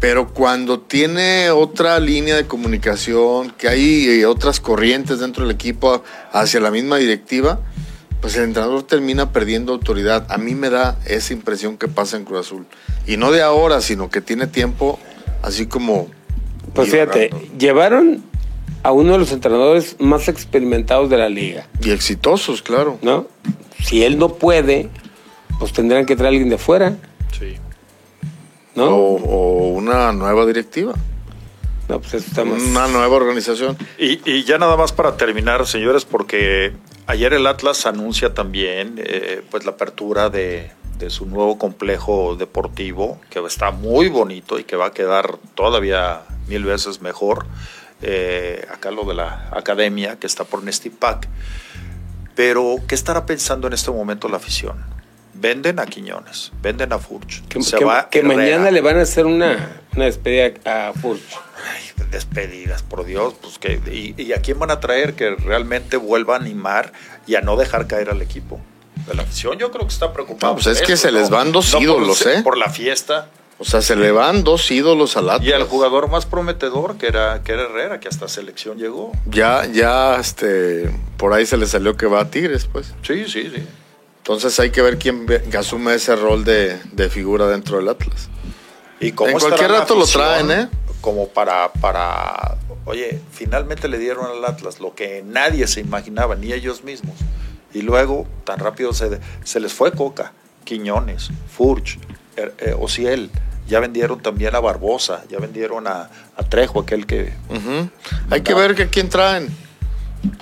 [0.00, 6.02] pero cuando tiene otra línea de comunicación, que hay eh, otras corrientes dentro del equipo
[6.32, 7.60] hacia la misma directiva,
[8.20, 10.26] pues el entrenador termina perdiendo autoridad.
[10.30, 12.66] A mí me da esa impresión que pasa en Cruz Azul.
[13.06, 14.98] Y no de ahora, sino que tiene tiempo
[15.42, 16.08] así como...
[16.74, 18.22] Pues fíjate, llevaron
[18.82, 21.66] a uno de los entrenadores más experimentados de la liga.
[21.82, 22.98] Y exitosos, claro.
[23.00, 23.26] ¿No?
[23.82, 24.90] Si él no puede,
[25.58, 26.96] pues tendrán que traer a alguien de fuera.
[27.38, 27.56] Sí.
[28.76, 30.94] O, una nueva directiva.
[31.88, 33.76] No, pues Una nueva organización.
[33.98, 36.72] Y, ya nada más para terminar, señores, porque
[37.06, 40.72] ayer el Atlas anuncia también eh, pues la apertura de,
[41.08, 46.64] su nuevo complejo deportivo, que está muy bonito y que va a quedar todavía mil
[46.64, 47.46] veces mejor.
[48.02, 51.28] Eh, acá lo de la academia, que está por Nestipac.
[52.34, 54.95] Pero, ¿qué estará pensando en este momento la afición?
[55.38, 57.42] Venden a Quiñones, venden a Furch.
[57.48, 57.60] Que,
[58.10, 61.20] que, mañana le van a hacer una, despedida a Furch.
[62.10, 63.34] despedidas, por Dios.
[63.40, 63.80] Pues que,
[64.16, 66.92] y, a quién van a traer que realmente vuelva a animar
[67.26, 68.60] y a no dejar caer al equipo?
[69.06, 70.54] De la afición yo creo que está preocupado.
[70.54, 72.42] pues es que se les van dos ídolos, por, ¿eh?
[72.42, 73.28] Por la fiesta.
[73.58, 75.48] O sea, se le van dos ídolos al Atlas.
[75.48, 79.12] Y el jugador más prometedor, que era, que era Herrera, que hasta selección llegó.
[79.26, 82.92] Ya, ya, este, por ahí se le salió que va a Tigres, pues.
[83.02, 83.66] Sí, sí, sí.
[84.26, 85.24] Entonces hay que ver quién
[85.56, 88.28] asume ese rol de, figura dentro del Atlas.
[88.98, 90.68] ¿Y cómo en cualquier rato lo traen, ¿eh?
[91.00, 96.52] Como para, para Oye, finalmente le dieron al Atlas lo que nadie se imaginaba, ni
[96.52, 97.14] ellos mismos.
[97.72, 100.32] Y luego, tan rápido se, se les fue Coca,
[100.64, 101.98] Quiñones, Furch,
[102.36, 103.30] er, eh, Ociel.
[103.68, 106.10] Ya vendieron también a Barbosa, ya vendieron a,
[106.48, 107.32] Trejo, aquel que...
[108.30, 109.65] Hay que ver que quién traen.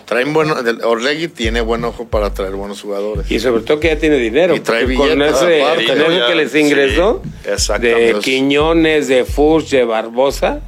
[0.04, 3.30] Traen bueno, Orlegui tiene buen ojo para traer buenos jugadores.
[3.30, 4.54] Y sobre todo que ya tiene dinero.
[4.54, 5.10] Y trae billetes.
[5.10, 7.22] Con ese, que les ingresó,
[7.80, 10.60] de Quiñones, de Furch, de Barbosa,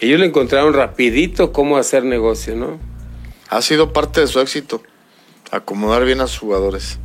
[0.00, 2.78] ellos le encontraron rapidito cómo hacer negocio, ¿no?
[3.48, 4.82] Ha sido parte de su éxito,
[5.50, 6.98] acomodar bien a sus jugadores.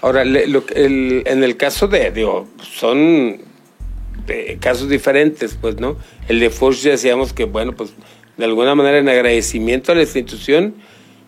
[0.00, 3.42] Ahora, en el caso de, digo, son
[4.60, 5.96] casos diferentes, pues, ¿no?
[6.28, 7.92] El de Furch decíamos que, bueno, pues
[8.38, 10.74] de alguna manera en agradecimiento a la institución,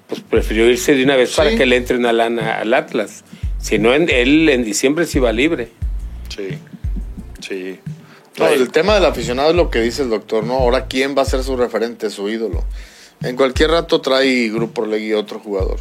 [0.08, 3.24] pues prefirió irse de una vez para que le entre una lana al Atlas.
[3.58, 5.68] Si no, él en diciembre se iba libre.
[6.28, 6.58] Sí,
[7.40, 7.78] sí.
[8.38, 10.54] el tema del aficionado es lo que dice el doctor, ¿no?
[10.54, 12.64] Ahora, ¿quién va a ser su referente, su ídolo?
[13.22, 15.80] En cualquier rato trae Grupo Legui otro jugador.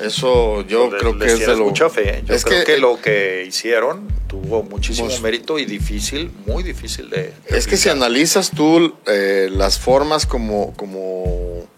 [0.00, 1.66] Eso yo creo que es de lo...
[1.66, 2.22] mucha fe.
[2.26, 7.32] Yo es creo que, lo que hicieron tuvo muchísimo mérito y difícil, muy difícil de...
[7.46, 11.68] es que si analizas tú eh, las formas como, como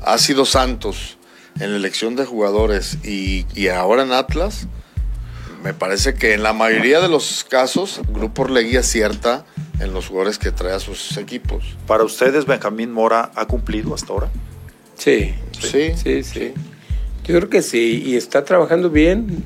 [0.00, 1.18] ha sido Santos
[1.60, 4.66] en la elección de jugadores y, ahora en Atlas,
[5.62, 9.44] me parece que en la mayoría de los casos Grupo Orlegui acierta
[9.78, 11.76] en los jugadores que trae a sus equipos.
[11.86, 14.30] ¿Para ustedes Benjamín Mora ha cumplido hasta ahora?
[14.96, 16.24] Sí, sí, sí.
[16.24, 16.54] sí.
[17.24, 19.44] Yo creo que sí, y está trabajando bien.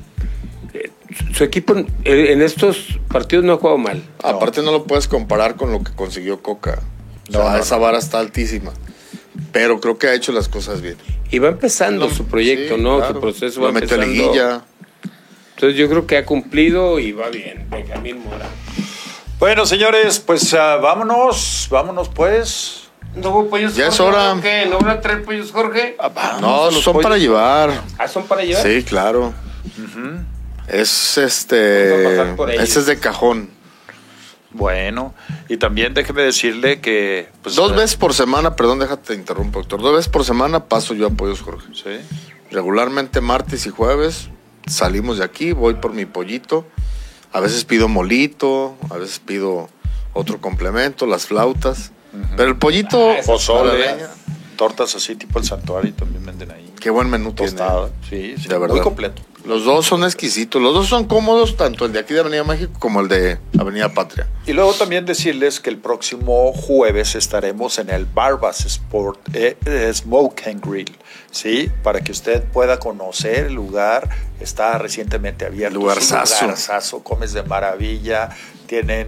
[1.33, 4.03] Su equipo en estos partidos no ha jugado mal.
[4.23, 6.81] Aparte no lo puedes comparar con lo que consiguió Coca.
[7.29, 8.73] No, esa vara está altísima.
[9.51, 10.97] Pero creo que ha hecho las cosas bien.
[11.31, 13.05] Y va empezando su proyecto, ¿no?
[13.07, 14.05] Su proceso va empezando.
[14.05, 14.63] Liguilla.
[15.55, 17.67] Entonces yo creo que ha cumplido y va bien.
[17.69, 18.47] Benjamín Mora.
[19.39, 22.86] Bueno, señores, pues uh, vámonos, vámonos pues.
[23.21, 24.37] ¿No hubo pollos Ya es hora.
[24.41, 24.65] ¿Qué?
[24.69, 25.95] ¿No van a traer pollos, Jorge?
[25.99, 27.71] Ah, no, son para llevar.
[27.97, 28.63] ¿Ah, son para llevar?
[28.63, 29.33] Sí, claro.
[30.67, 32.31] Es este.
[32.55, 33.49] Ese es de cajón.
[34.51, 35.13] Bueno,
[35.49, 37.29] y también déjeme decirle que.
[37.43, 39.81] Pues, Dos eh, veces por semana, perdón, déjate interrumpo, doctor.
[39.81, 41.67] Dos veces por semana paso yo a Pollos Jorge.
[41.73, 41.99] Sí.
[42.49, 44.29] Regularmente martes y jueves
[44.67, 46.65] salimos de aquí, voy por mi pollito.
[47.31, 49.69] A veces pido molito, a veces pido
[50.13, 51.91] otro complemento, las flautas.
[52.35, 53.11] Pero el pollito.
[53.11, 53.95] Ah, pozole,
[54.57, 56.73] tortas así tipo el santuario también venden ahí.
[56.79, 57.89] Qué buen menú Tostada.
[58.09, 58.75] Sí, sí, de verdad.
[58.75, 59.21] Muy completo.
[59.45, 62.73] Los dos son exquisitos, los dos son cómodos, tanto el de aquí de Avenida México
[62.79, 64.27] como el de Avenida Patria.
[64.45, 69.89] Y luego también decirles que el próximo jueves estaremos en el Barbas Sport eh, eh,
[69.93, 70.93] Smoke and Grill,
[71.31, 71.71] ¿sí?
[71.81, 74.09] Para que usted pueda conocer el lugar,
[74.41, 75.79] está recientemente abierto.
[75.79, 77.01] Lugar saso.
[77.01, 78.29] comes de maravilla,
[78.65, 79.07] tienen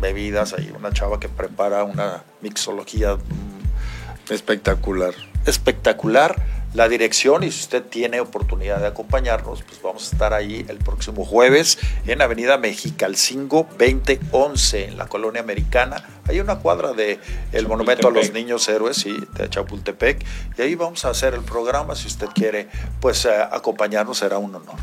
[0.00, 5.14] bebidas, hay una chava que prepara una mixología mm, espectacular.
[5.44, 6.36] Espectacular
[6.76, 10.76] la dirección y si usted tiene oportunidad de acompañarnos, pues vamos a estar ahí el
[10.76, 16.04] próximo jueves en Avenida Mexicalcingo 2011 en la colonia americana.
[16.28, 17.18] Hay una cuadra de
[17.52, 20.22] el Monumento a los Niños Héroes sí, de Chapultepec
[20.58, 21.94] y ahí vamos a hacer el programa.
[21.94, 22.68] Si usted quiere,
[23.00, 24.76] pues eh, acompañarnos será un honor.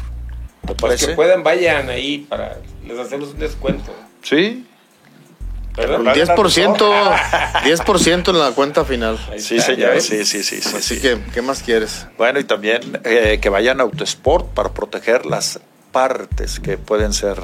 [0.81, 2.57] Los que puedan vayan ahí para
[2.87, 3.93] les hacemos un descuento.
[4.23, 4.65] Sí,
[5.75, 6.77] 10%,
[7.63, 9.19] 10% en la cuenta final.
[9.37, 9.99] Sí, señor.
[10.01, 12.07] Sí, sí, sí, Así que, ¿qué más quieres?
[12.17, 15.59] Bueno, y también eh, que vayan a Autosport para proteger las
[15.91, 17.37] partes que pueden ser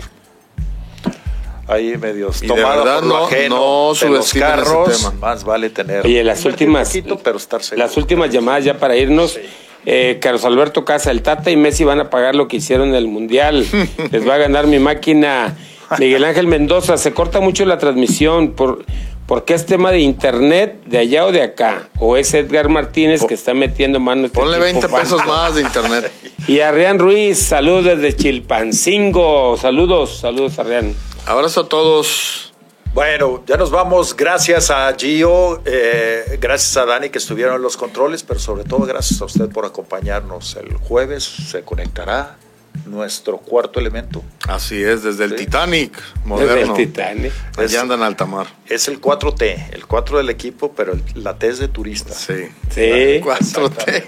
[1.68, 5.14] ahí medios tomadas por lo ajeno no de los carros.
[5.15, 6.06] Más vale tener.
[6.06, 6.91] Y las últimas,
[7.23, 9.39] pero estar las últimas llamadas ya para irnos.
[9.85, 12.95] Eh, Carlos Alberto Casa, el Tata y Messi van a pagar lo que hicieron en
[12.95, 13.65] el Mundial.
[14.11, 15.56] Les va a ganar mi máquina
[15.98, 18.52] Miguel Ángel Mendoza, se corta mucho la transmisión.
[18.52, 18.86] Por,
[19.26, 21.90] ¿Por qué es tema de internet de allá o de acá?
[21.99, 24.26] ¿O es Edgar Martínez que está metiendo mano?
[24.26, 26.11] Este Ponle 20 pesos más de internet.
[26.48, 29.56] Y Arrián Ruiz, saludos desde Chilpancingo.
[29.57, 30.95] Saludos, saludos Arrián.
[31.28, 32.53] Abrazo a todos.
[32.95, 34.16] Bueno, ya nos vamos.
[34.16, 38.88] Gracias a Gio, eh, gracias a Dani que estuvieron en los controles, pero sobre todo
[38.88, 40.56] gracias a usted por acompañarnos.
[40.56, 42.38] El jueves se conectará
[42.86, 44.24] nuestro cuarto elemento.
[44.48, 46.56] Así es, desde el Titanic moderno.
[46.56, 47.34] Desde el Titanic.
[47.58, 48.48] Allá andan alta mar.
[48.68, 52.14] Es el 4T, el 4 del equipo, pero la T es de turista.
[52.14, 52.50] Sí.
[52.70, 53.22] Sí.
[53.22, 54.04] 4T.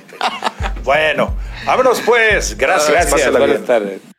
[0.84, 1.36] bueno,
[1.66, 2.58] vámonos pues.
[2.58, 2.92] Gracias.
[2.92, 3.32] Gracias.
[3.32, 4.11] Buenas tardes.